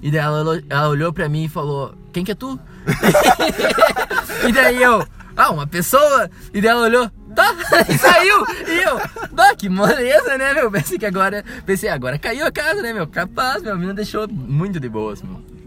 E 0.00 0.10
daí 0.10 0.20
ela, 0.22 0.62
ela 0.70 0.88
olhou 0.88 1.12
pra 1.12 1.28
mim 1.28 1.44
e 1.44 1.48
falou, 1.50 1.94
quem 2.14 2.24
que 2.24 2.32
é 2.32 2.34
tu? 2.34 2.58
e 4.48 4.52
daí 4.52 4.82
eu, 4.82 5.06
ah, 5.36 5.50
uma 5.50 5.66
pessoa. 5.66 6.30
E 6.54 6.58
daí 6.62 6.70
ela 6.70 6.86
olhou, 6.86 7.10
tá, 7.34 7.54
e 7.90 7.92
saiu. 7.98 8.46
E 8.66 8.82
eu, 8.84 9.28
bah, 9.32 9.54
que 9.54 9.68
moleza, 9.68 10.38
né, 10.38 10.54
meu? 10.54 10.70
Pensei 10.70 10.98
que 10.98 11.04
agora, 11.04 11.44
pensei, 11.66 11.90
agora 11.90 12.18
caiu 12.18 12.46
a 12.46 12.50
casa, 12.50 12.80
né, 12.80 12.94
meu? 12.94 13.06
Capaz, 13.06 13.62
meu, 13.62 13.74
a 13.74 13.76
mina 13.76 13.92
deixou 13.92 14.26
muito 14.26 14.80
de 14.80 14.88
boas, 14.88 15.20
meu. 15.20 15.57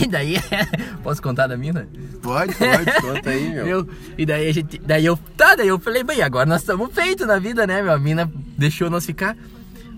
E 0.00 0.06
daí, 0.06 0.36
posso 1.02 1.22
contar 1.22 1.46
da 1.46 1.56
mina? 1.56 1.88
Pode, 2.22 2.54
pode, 2.54 2.92
conta 3.00 3.30
aí, 3.30 3.50
meu. 3.50 3.88
E 4.16 4.26
daí 4.26 4.48
a 4.48 4.52
gente. 4.52 4.78
Daí 4.78 5.04
eu. 5.04 5.18
Tá, 5.36 5.54
daí 5.54 5.68
eu 5.68 5.78
falei, 5.78 6.02
bem, 6.02 6.22
agora 6.22 6.46
nós 6.46 6.60
estamos 6.60 6.92
feitos 6.92 7.26
na 7.26 7.38
vida, 7.38 7.66
né, 7.66 7.82
meu? 7.82 7.92
A 7.92 7.98
mina 7.98 8.30
deixou 8.58 8.90
nós 8.90 9.06
ficar. 9.06 9.36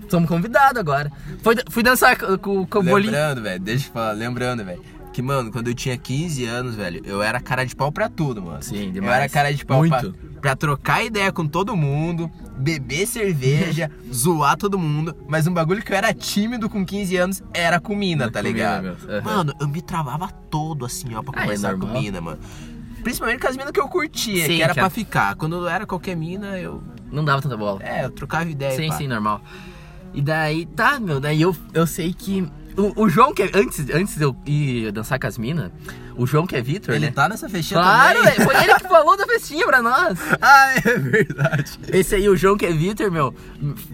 somos 0.09 0.29
convidados 0.29 0.79
agora. 0.79 1.11
Foi, 1.43 1.57
fui 1.71 1.83
dançar 1.83 2.17
com, 2.17 2.67
com 2.67 2.79
o 2.79 2.83
bolinho. 2.83 3.13
Lembrando, 3.13 3.43
velho, 3.43 3.61
deixa 3.61 3.89
eu 3.89 3.93
falar, 3.93 4.13
lembrando, 4.13 4.65
velho. 4.65 4.98
Que, 5.19 5.23
mano, 5.23 5.51
quando 5.51 5.67
eu 5.67 5.75
tinha 5.75 5.97
15 5.99 6.45
anos, 6.45 6.77
velho, 6.77 7.03
eu 7.05 7.21
era 7.21 7.41
cara 7.41 7.67
de 7.67 7.75
pau 7.75 7.91
pra 7.91 8.09
tudo, 8.09 8.41
mano. 8.41 8.63
Sim, 8.63 8.93
demais. 8.93 9.11
Eu 9.11 9.21
era 9.23 9.29
cara 9.29 9.53
de 9.53 9.67
pau 9.67 9.79
Muito. 9.79 10.13
pra, 10.13 10.41
pra 10.41 10.55
trocar 10.55 11.05
ideia 11.05 11.33
com 11.33 11.45
todo 11.45 11.77
mundo, 11.77 12.31
beber 12.57 13.05
cerveja, 13.05 13.91
zoar 14.15 14.57
todo 14.57 14.79
mundo. 14.79 15.17
Mas 15.27 15.49
um 15.49 15.53
bagulho 15.53 15.83
que 15.83 15.93
eu 15.93 15.97
era 15.97 16.15
tímido 16.15 16.71
com 16.71 16.87
15 16.87 17.17
anos 17.17 17.43
era 17.53 17.81
com 17.81 17.97
mina, 17.97 18.31
tá 18.31 18.41
Com 18.41 18.47
ligado? 18.47 18.97
Aham. 19.09 19.21
Mano, 19.25 19.55
eu 19.61 19.67
me 19.67 19.83
travava 19.83 20.29
todo 20.49 20.87
assim, 20.87 21.13
ó, 21.17 21.21
pra 21.21 21.33
Ah, 21.35 21.41
é 21.41 21.43
conversar 21.47 21.73
com 21.73 21.79
normal. 21.79 22.01
mina, 22.01 22.21
mano. 22.21 22.39
Principalmente 23.03 23.41
com 23.41 23.49
as 23.49 23.57
minas 23.57 23.73
que 23.73 23.81
eu 23.81 23.89
curtia, 23.89 24.47
Sim, 24.47 24.55
que 24.55 24.63
era 24.63 24.73
que 24.73 24.79
pra 24.79 24.87
é- 24.87 24.91
ficar. 24.91 25.35
Quando 25.35 25.67
era 25.67 25.85
qualquer 25.85 26.15
mina, 26.15 26.57
eu. 26.61 26.81
Não 27.11 27.25
dava 27.25 27.43
tanta 27.43 27.57
bola. 27.57 27.83
É, 27.83 28.05
eu 28.05 28.11
trocava 28.13 28.49
ideia. 28.49 28.77
Sim, 28.77 28.87
pá. 28.89 28.95
sim, 28.99 29.09
normal. 29.09 29.41
E 30.15 30.23
daí, 30.23 30.65
tá, 30.65 31.01
meu, 31.01 31.19
daí 31.19 31.43
eu, 31.43 31.57
eu 31.75 31.89
sei 31.89 32.13
que. 32.15 32.49
O, 32.79 33.03
o 33.05 33.09
João, 33.09 33.35
que 33.35 33.43
é, 33.43 33.51
antes, 33.55 33.85
antes 33.93 34.17
de 34.17 34.23
eu 34.23 34.37
ir 34.47 34.93
dançar 34.93 35.19
com 35.19 35.27
as 35.27 35.37
minas, 35.37 35.71
o 36.17 36.25
João 36.27 36.47
que 36.47 36.55
é 36.55 36.63
Vitor, 36.63 36.95
Ele 36.95 37.07
né? 37.07 37.13
tá 37.13 37.29
nessa 37.29 37.49
festinha 37.49 37.81
Claro, 37.81 38.19
também. 38.21 38.35
velho, 38.35 38.45
foi 38.51 38.63
ele 38.63 38.75
que 38.75 38.89
falou 38.89 39.17
da 39.17 39.27
festinha 39.27 39.67
pra 39.67 39.83
nós. 39.83 40.19
ah, 40.41 40.75
é 40.77 40.99
verdade. 40.99 41.79
Esse 41.89 42.15
aí, 42.15 42.29
o 42.29 42.37
João 42.37 42.57
que 42.57 42.65
é 42.67 42.73
Vitor, 42.73 43.11
meu, 43.11 43.35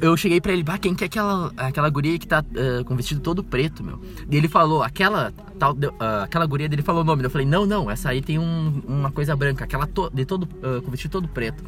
eu 0.02 0.16
cheguei 0.18 0.38
pra 0.40 0.52
ele, 0.52 0.62
bah, 0.62 0.76
quem 0.78 0.94
que 0.94 1.02
é 1.02 1.06
aquela, 1.06 1.50
aquela 1.56 1.88
guria 1.88 2.18
que 2.18 2.26
tá 2.28 2.44
eh, 2.54 2.84
com 2.84 2.94
vestido 2.94 3.20
todo 3.20 3.42
preto, 3.42 3.82
meu? 3.82 3.98
E 4.30 4.36
ele 4.36 4.48
falou, 4.48 4.82
aquela 4.82 5.32
tal, 5.58 5.74
ah, 5.98 6.24
aquela 6.24 6.44
guria 6.44 6.68
dele 6.68 6.82
falou 6.82 7.00
o 7.00 7.04
nome. 7.04 7.24
Eu 7.24 7.30
falei, 7.30 7.46
não, 7.46 7.64
não, 7.64 7.90
essa 7.90 8.10
aí 8.10 8.20
tem 8.20 8.38
um- 8.38 8.82
uma 8.86 9.10
coisa 9.10 9.34
branca, 9.34 9.64
aquela 9.64 9.86
to- 9.86 10.10
de 10.12 10.26
todo, 10.26 10.46
ah, 10.62 10.82
com 10.84 10.90
vestido 10.90 11.10
todo 11.10 11.26
preto. 11.28 11.64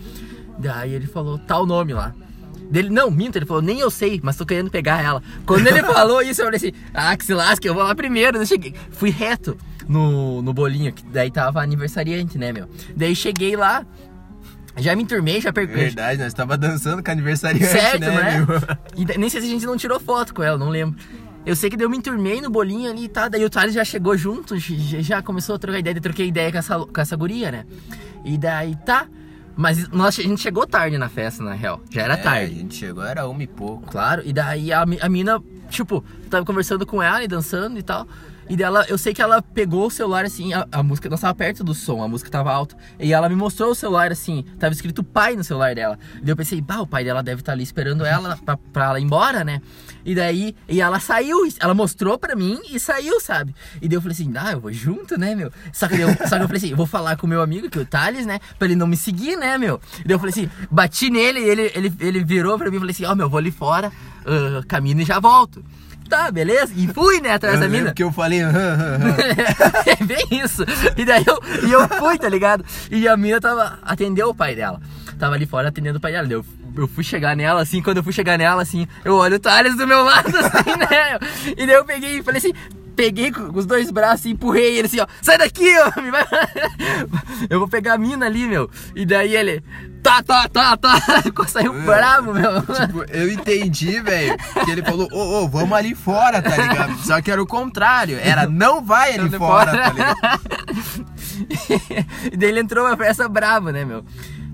Daí 0.58 0.92
ele 0.92 1.06
falou 1.06 1.38
tal 1.38 1.64
nome 1.66 1.92
lá. 1.94 2.14
Dele, 2.70 2.90
não, 2.90 3.10
minto, 3.10 3.36
ele 3.36 3.46
falou, 3.46 3.62
nem 3.62 3.78
eu 3.78 3.90
sei, 3.90 4.20
mas 4.22 4.36
tô 4.36 4.44
querendo 4.44 4.70
pegar 4.70 5.02
ela. 5.02 5.22
Quando 5.44 5.66
ele 5.66 5.82
falou 5.84 6.20
isso, 6.22 6.40
eu 6.40 6.46
falei 6.46 6.58
assim, 6.58 6.72
ah, 6.92 7.16
que 7.16 7.24
se 7.24 7.32
lasque, 7.34 7.66
eu 7.66 7.74
vou 7.74 7.82
lá 7.82 7.94
primeiro. 7.94 8.38
Eu 8.38 8.46
cheguei, 8.46 8.74
fui 8.90 9.10
reto 9.10 9.56
no, 9.88 10.42
no 10.42 10.52
bolinho, 10.52 10.92
que 10.92 11.04
daí 11.06 11.30
tava 11.30 11.62
aniversariante, 11.62 12.38
né, 12.38 12.52
meu? 12.52 12.68
Daí 12.96 13.14
cheguei 13.14 13.56
lá, 13.56 13.86
já 14.76 14.94
me 14.94 15.02
enturmei, 15.02 15.40
já 15.40 15.52
perdi. 15.52 15.72
Verdade, 15.72 16.20
nós 16.20 16.34
tava 16.34 16.56
dançando 16.56 17.02
com 17.02 17.10
a 17.10 17.12
aniversariante, 17.12 17.66
Certo, 17.66 18.00
né, 18.00 18.10
né? 18.10 18.46
meu? 18.46 18.46
E 18.96 19.18
nem 19.18 19.28
sei 19.30 19.40
se 19.40 19.46
a 19.46 19.50
gente 19.50 19.64
não 19.66 19.76
tirou 19.76 19.98
foto 19.98 20.34
com 20.34 20.42
ela, 20.42 20.58
não 20.58 20.68
lembro. 20.68 20.98
Eu 21.46 21.54
sei 21.54 21.70
que 21.70 21.76
daí 21.76 21.86
eu 21.86 21.90
me 21.90 21.96
enturmei 21.96 22.40
no 22.40 22.50
bolinho 22.50 22.90
ali 22.90 23.04
e 23.04 23.08
tá, 23.08 23.28
daí 23.28 23.44
o 23.44 23.48
Thales 23.48 23.72
já 23.72 23.84
chegou 23.84 24.16
junto, 24.16 24.56
já 24.58 25.22
começou 25.22 25.54
a 25.54 25.58
trocar 25.58 25.78
ideia, 25.78 25.96
eu 25.96 26.00
troquei 26.00 26.26
ideia 26.26 26.50
com 26.50 26.58
essa, 26.58 26.78
com 26.80 27.00
essa 27.00 27.16
guria, 27.16 27.52
né? 27.52 27.64
E 28.24 28.36
daí 28.36 28.74
tá. 28.84 29.06
Mas 29.56 29.88
nós, 29.88 30.18
a 30.18 30.22
gente 30.22 30.40
chegou 30.40 30.66
tarde 30.66 30.98
na 30.98 31.08
festa, 31.08 31.42
na 31.42 31.54
real. 31.54 31.80
Já 31.90 32.02
era 32.02 32.14
É, 32.14 32.16
tarde. 32.18 32.52
A 32.54 32.58
gente 32.58 32.74
chegou, 32.74 33.02
era 33.02 33.26
uma 33.26 33.42
e 33.42 33.46
pouco. 33.46 33.90
Claro, 33.90 34.22
e 34.24 34.32
daí 34.32 34.72
a, 34.72 34.82
a 34.82 35.08
mina, 35.08 35.42
tipo, 35.70 36.04
tava 36.28 36.44
conversando 36.44 36.84
com 36.84 37.02
ela 37.02 37.24
e 37.24 37.28
dançando 37.28 37.78
e 37.78 37.82
tal. 37.82 38.06
E 38.48 38.56
dela, 38.56 38.84
eu 38.88 38.96
sei 38.96 39.12
que 39.12 39.20
ela 39.20 39.42
pegou 39.42 39.86
o 39.86 39.90
celular 39.90 40.24
assim, 40.24 40.54
a, 40.54 40.66
a 40.70 40.82
música 40.82 41.08
não 41.08 41.18
tava 41.18 41.34
perto 41.34 41.64
do 41.64 41.74
som, 41.74 42.02
a 42.02 42.08
música 42.08 42.30
tava 42.30 42.52
alta. 42.52 42.76
E 42.98 43.12
ela 43.12 43.28
me 43.28 43.34
mostrou 43.34 43.70
o 43.70 43.74
celular 43.74 44.12
assim, 44.12 44.44
tava 44.58 44.72
escrito 44.72 45.02
pai 45.02 45.34
no 45.34 45.42
celular 45.42 45.74
dela. 45.74 45.98
E 46.24 46.28
eu 46.28 46.36
pensei, 46.36 46.60
bah, 46.60 46.80
o 46.80 46.86
pai 46.86 47.02
dela 47.02 47.22
deve 47.22 47.40
estar 47.40 47.52
ali 47.52 47.64
esperando 47.64 48.04
ela 48.04 48.36
pra, 48.36 48.56
pra 48.56 48.84
ela 48.86 49.00
ir 49.00 49.04
embora, 49.04 49.42
né? 49.42 49.60
E 50.04 50.14
daí, 50.14 50.54
e 50.68 50.80
ela 50.80 51.00
saiu, 51.00 51.38
ela 51.58 51.74
mostrou 51.74 52.16
pra 52.16 52.36
mim 52.36 52.60
e 52.70 52.78
saiu, 52.78 53.20
sabe? 53.20 53.52
E 53.82 53.88
daí 53.88 53.96
eu 53.96 54.00
falei 54.00 54.14
assim, 54.14 54.32
ah, 54.36 54.52
eu 54.52 54.60
vou 54.60 54.72
junto, 54.72 55.18
né, 55.18 55.34
meu? 55.34 55.50
Só 55.72 55.88
que, 55.88 56.00
eu, 56.00 56.08
só 56.28 56.36
que 56.36 56.44
eu 56.44 56.46
falei 56.46 56.56
assim, 56.58 56.74
vou 56.74 56.86
falar 56.86 57.16
com 57.16 57.26
o 57.26 57.30
meu 57.30 57.42
amigo, 57.42 57.68
que 57.68 57.78
é 57.78 57.82
o 57.82 57.86
Thales, 57.86 58.24
né? 58.24 58.38
Pra 58.56 58.66
ele 58.66 58.76
não 58.76 58.86
me 58.86 58.96
seguir, 58.96 59.36
né, 59.36 59.58
meu? 59.58 59.80
E 59.98 60.04
daí 60.04 60.14
eu 60.14 60.18
falei 60.20 60.30
assim, 60.30 60.48
bati 60.70 61.10
nele, 61.10 61.40
ele, 61.40 61.72
ele, 61.74 61.92
ele 61.98 62.22
virou 62.22 62.56
pra 62.56 62.70
mim 62.70 62.76
e 62.76 62.78
falei 62.78 62.92
assim, 62.92 63.04
ó, 63.04 63.14
meu, 63.16 63.28
vou 63.28 63.38
ali 63.38 63.50
fora, 63.50 63.90
ah, 64.24 64.62
caminho 64.68 65.00
e 65.00 65.04
já 65.04 65.18
volto. 65.18 65.64
Tá, 66.08 66.30
beleza? 66.30 66.72
E 66.76 66.86
fui, 66.88 67.20
né, 67.20 67.32
atrás 67.32 67.56
Eu 67.56 67.60
da 67.62 67.68
mina. 67.68 67.92
que 67.92 68.02
eu 68.02 68.12
falei, 68.12 68.40
"Hã, 68.40 68.50
hã, 68.50 68.76
hã." 68.76 69.16
é 69.86 70.04
bem 70.04 70.26
isso. 70.42 70.64
E 70.96 71.04
daí 71.04 71.24
eu, 71.26 71.40
e 71.68 71.72
eu 71.72 71.88
fui, 71.88 72.18
tá 72.18 72.28
ligado? 72.28 72.64
E 72.90 73.06
a 73.08 73.16
mina 73.16 73.40
tava. 73.40 73.78
Atendeu 73.82 74.28
o 74.28 74.34
pai 74.34 74.54
dela. 74.54 74.80
Tava 75.18 75.34
ali 75.34 75.46
fora 75.46 75.68
atendendo 75.68 75.98
o 75.98 76.00
pai 76.00 76.12
dela. 76.12 76.28
Eu, 76.30 76.44
eu 76.76 76.86
fui 76.88 77.02
chegar 77.02 77.34
nela 77.36 77.60
assim, 77.62 77.82
quando 77.82 77.96
eu 77.98 78.04
fui 78.04 78.12
chegar 78.12 78.38
nela 78.38 78.62
assim, 78.62 78.86
eu 79.04 79.14
olho 79.16 79.36
o 79.36 79.40
Thales 79.40 79.76
do 79.76 79.86
meu 79.86 80.02
lado, 80.04 80.28
assim, 80.36 80.70
né? 80.78 81.18
E 81.56 81.66
daí 81.66 81.74
eu 81.76 81.84
peguei 81.84 82.18
e 82.18 82.22
falei 82.22 82.38
assim. 82.38 82.52
Peguei 82.94 83.30
com 83.30 83.50
os 83.54 83.66
dois 83.66 83.90
braços 83.90 84.24
e 84.24 84.30
empurrei 84.30 84.78
ele 84.78 84.86
assim, 84.86 85.00
ó. 85.00 85.06
Sai 85.20 85.36
daqui, 85.36 85.70
vai- 86.10 86.26
Eu 87.50 87.58
vou 87.58 87.68
pegar 87.68 87.92
a 87.92 87.98
mina 87.98 88.24
ali, 88.24 88.46
meu. 88.46 88.70
E 88.94 89.04
daí 89.04 89.36
ele. 89.36 89.62
Tá, 90.06 90.22
tá, 90.22 90.48
tá, 90.48 90.76
tá. 90.76 90.94
Saiu 91.48 91.72
bravo, 91.84 92.32
meu. 92.32 92.60
Tipo, 92.62 93.04
eu 93.10 93.28
entendi, 93.32 94.00
velho, 94.00 94.36
que 94.64 94.70
ele 94.70 94.82
falou, 94.82 95.08
ô, 95.12 95.42
ô, 95.42 95.48
vamos 95.48 95.72
ali 95.76 95.96
fora, 95.96 96.40
tá 96.40 96.56
ligado? 96.56 96.96
Só 97.04 97.20
que 97.20 97.28
era 97.30 97.42
o 97.42 97.46
contrário, 97.46 98.16
era 98.22 98.46
não 98.46 98.84
vai 98.84 99.14
ali 99.18 99.28
fora, 99.30 99.70
fora. 99.70 99.82
tá 99.82 99.92
ligado? 99.92 100.40
e 102.32 102.36
daí 102.36 102.48
ele 102.50 102.60
entrou 102.60 102.86
uma 102.86 102.96
festa 102.96 103.28
brava, 103.28 103.72
né, 103.72 103.84
meu? 103.84 104.04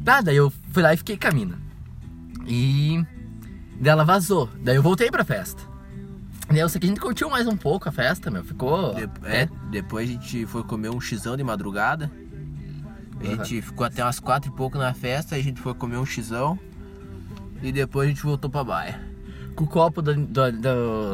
Tá, 0.04 0.20
daí 0.22 0.36
eu 0.36 0.52
fui 0.72 0.82
lá 0.82 0.94
e 0.94 0.96
fiquei 0.96 1.16
com 1.18 1.28
a 1.28 1.32
mina. 1.32 1.58
E 2.46 3.04
daí 3.78 3.92
ela 3.92 4.04
vazou. 4.04 4.48
Daí 4.62 4.76
eu 4.76 4.82
voltei 4.82 5.10
pra 5.10 5.24
festa. 5.24 5.62
Daí 6.48 6.60
eu 6.60 6.68
sei 6.68 6.80
que 6.80 6.86
a 6.86 6.88
gente 6.88 7.00
curtiu 7.00 7.28
mais 7.30 7.46
um 7.46 7.56
pouco 7.56 7.88
a 7.88 7.92
festa, 7.92 8.30
meu. 8.30 8.42
Ficou. 8.42 8.94
De- 8.94 9.08
é, 9.24 9.48
depois 9.70 10.08
a 10.08 10.12
gente 10.12 10.46
foi 10.46 10.62
comer 10.64 10.90
um 10.90 11.00
xizão 11.00 11.36
de 11.36 11.44
madrugada. 11.44 12.10
A 13.22 13.30
gente 13.36 13.62
ficou 13.62 13.86
até 13.86 14.02
umas 14.04 14.18
quatro 14.20 14.50
e 14.50 14.54
pouco 14.56 14.78
na 14.78 14.92
festa, 14.94 15.34
a 15.36 15.38
gente 15.40 15.60
foi 15.60 15.74
comer 15.74 15.96
um 15.96 16.06
xizão. 16.06 16.58
E 17.62 17.70
depois 17.70 18.06
a 18.08 18.10
gente 18.10 18.22
voltou 18.22 18.50
pra 18.50 18.64
baia. 18.64 19.00
Com 19.54 19.64
o 19.64 19.66
copo 19.68 20.00
do, 20.02 20.14
do, 20.14 20.52
do, 20.52 20.68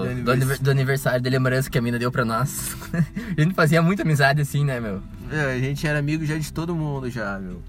anivers- 0.05 0.31
aniver- 0.31 0.63
do 0.63 0.71
aniversário 0.71 1.21
de 1.21 1.29
lembrança 1.29 1.69
que 1.69 1.77
a 1.77 1.83
mina 1.83 1.99
deu 1.99 2.11
pra 2.11 2.25
nós. 2.25 2.77
a 3.37 3.41
gente 3.41 3.55
fazia 3.55 3.83
muita 3.83 4.03
amizade 4.03 4.41
assim, 4.41 4.65
né, 4.65 4.79
meu? 4.81 5.03
É, 5.31 5.55
a 5.55 5.59
gente 5.59 5.87
era 5.87 5.99
amigo 5.99 6.25
já 6.25 6.39
de 6.39 6.51
todo 6.53 6.75
mundo 6.75 7.11
já, 7.11 7.39
meu. 7.39 7.61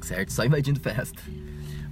Certo, 0.00 0.32
só 0.32 0.44
invadindo 0.44 0.80
festa. 0.80 1.20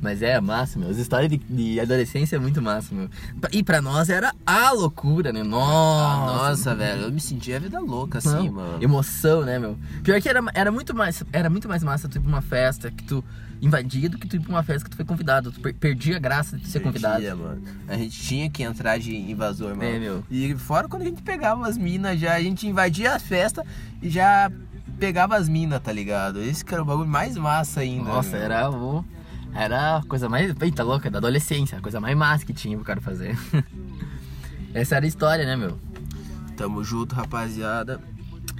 Mas 0.01 0.21
é 0.23 0.41
massa, 0.41 0.79
meu. 0.79 0.91
As 0.91 0.97
histórias 0.99 1.31
de, 1.31 1.39
de 1.39 1.81
adolescência 1.81 2.37
é 2.37 2.39
muito 2.39 2.61
massa, 2.61 2.95
meu. 2.95 3.09
E 3.53 3.63
pra 3.63 3.81
nós 3.81 4.09
era 4.11 4.35
a 4.47 4.71
loucura, 4.73 5.33
né? 5.33 5.43
Nossa, 5.43 6.15
Ah, 6.45 6.49
nossa, 6.49 6.75
velho, 6.75 7.03
eu 7.03 7.13
me 7.13 7.21
sentia 7.21 7.57
a 7.57 7.61
vida 7.61 7.79
louca 7.81 8.19
assim, 8.19 8.29
Não, 8.49 8.53
mano. 8.53 8.83
Emoção, 8.83 9.43
né, 9.43 9.59
meu? 9.59 9.79
Pior 10.03 10.21
que 10.21 10.29
era, 10.29 10.41
era, 10.55 10.71
muito 10.71 10.95
mais, 10.95 11.23
era 11.33 11.49
muito 11.49 11.69
mais 11.69 11.83
massa 11.83 12.09
tu 12.09 12.19
ir 12.19 12.21
pra 12.21 12.29
uma 12.29 12.43
festa 12.43 12.91
que 12.91 13.03
tu 13.05 13.25
invadia 13.63 14.11
do 14.11 14.19
que 14.19 14.27
tu 14.29 14.37
ir 14.37 14.41
pra 14.41 14.51
uma 14.51 14.63
festa 14.63 14.85
que 14.85 14.91
tu 14.91 14.97
foi 14.97 15.05
convidado. 15.07 15.51
Tu 15.51 15.61
per- 15.61 15.75
perdia 15.75 16.17
a 16.17 16.19
graça 16.19 16.59
de 16.59 16.67
ser 16.69 16.81
convidado. 16.81 17.15
Perdia, 17.15 17.35
mano. 17.37 17.63
A 17.89 17.97
gente 17.97 18.21
tinha 18.21 18.51
que 18.51 18.63
entrar 18.63 18.99
de 18.99 19.17
invasor, 19.17 19.71
mano. 19.71 19.83
É, 19.85 19.99
meu. 19.99 20.25
E 20.31 20.55
fora 20.57 20.87
quando 20.89 21.03
a 21.03 21.07
gente 21.07 21.23
pegava 21.23 21.67
as 21.67 21.79
minas 21.79 22.21
já, 22.21 22.35
a 22.35 22.41
gente 22.43 22.67
invadia 22.67 23.15
a 23.15 23.19
festa 23.19 23.65
e 24.03 24.11
já 24.11 24.51
pegava 24.99 25.37
as 25.37 25.49
minas, 25.49 25.81
tá 25.83 25.91
ligado? 25.93 26.43
Esse 26.43 26.65
que 26.65 26.73
era 26.75 26.83
o 26.83 26.87
bagulho 26.87 27.09
mais 27.09 27.37
massa 27.37 27.81
ainda. 27.81 28.05
Nossa, 28.05 28.33
meu. 28.37 28.41
era 28.43 28.71
o. 28.71 29.05
Era 29.55 29.99
a 29.99 30.03
coisa 30.03 30.29
mais. 30.29 30.55
Eita, 30.61 30.83
louca, 30.83 31.11
da 31.11 31.19
adolescência. 31.19 31.79
A 31.79 31.81
coisa 31.81 32.01
mais 32.01 32.17
massa 32.17 32.45
que 32.45 32.53
tinha 32.53 32.77
pro 32.77 32.85
cara 32.85 33.01
fazer. 33.01 33.39
Essa 34.75 34.97
era 34.97 35.05
a 35.05 35.09
história, 35.09 35.47
né, 35.47 35.55
meu? 35.55 35.79
Tamo 36.57 36.83
junto, 36.83 37.15
rapaziada. 37.15 38.01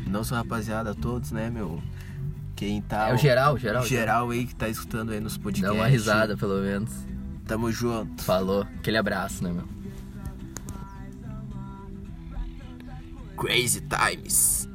Não 0.07 0.23
só 0.23 0.37
rapaziada, 0.37 0.95
todos, 0.95 1.33
né, 1.33 1.51
meu? 1.51 1.83
Quem 2.55 2.81
tá. 2.81 3.09
É 3.09 3.15
o 3.15 3.17
geral, 3.17 3.59
geral. 3.59 3.85
geral 3.85 4.31
aí 4.31 4.47
que 4.47 4.55
tá 4.55 4.69
escutando 4.69 5.11
aí 5.11 5.19
nos 5.21 5.37
Dá 5.37 5.43
podcasts. 5.43 5.77
uma 5.77 5.87
risada, 5.87 6.37
pelo 6.37 6.61
menos. 6.61 6.93
Tamo 7.47 7.73
junto. 7.73 8.23
Falou. 8.23 8.63
Aquele 8.79 8.97
abraço, 8.97 9.43
né, 9.43 9.53
meu? 9.53 9.65
Crazy 13.37 13.83
Times. 13.83 14.69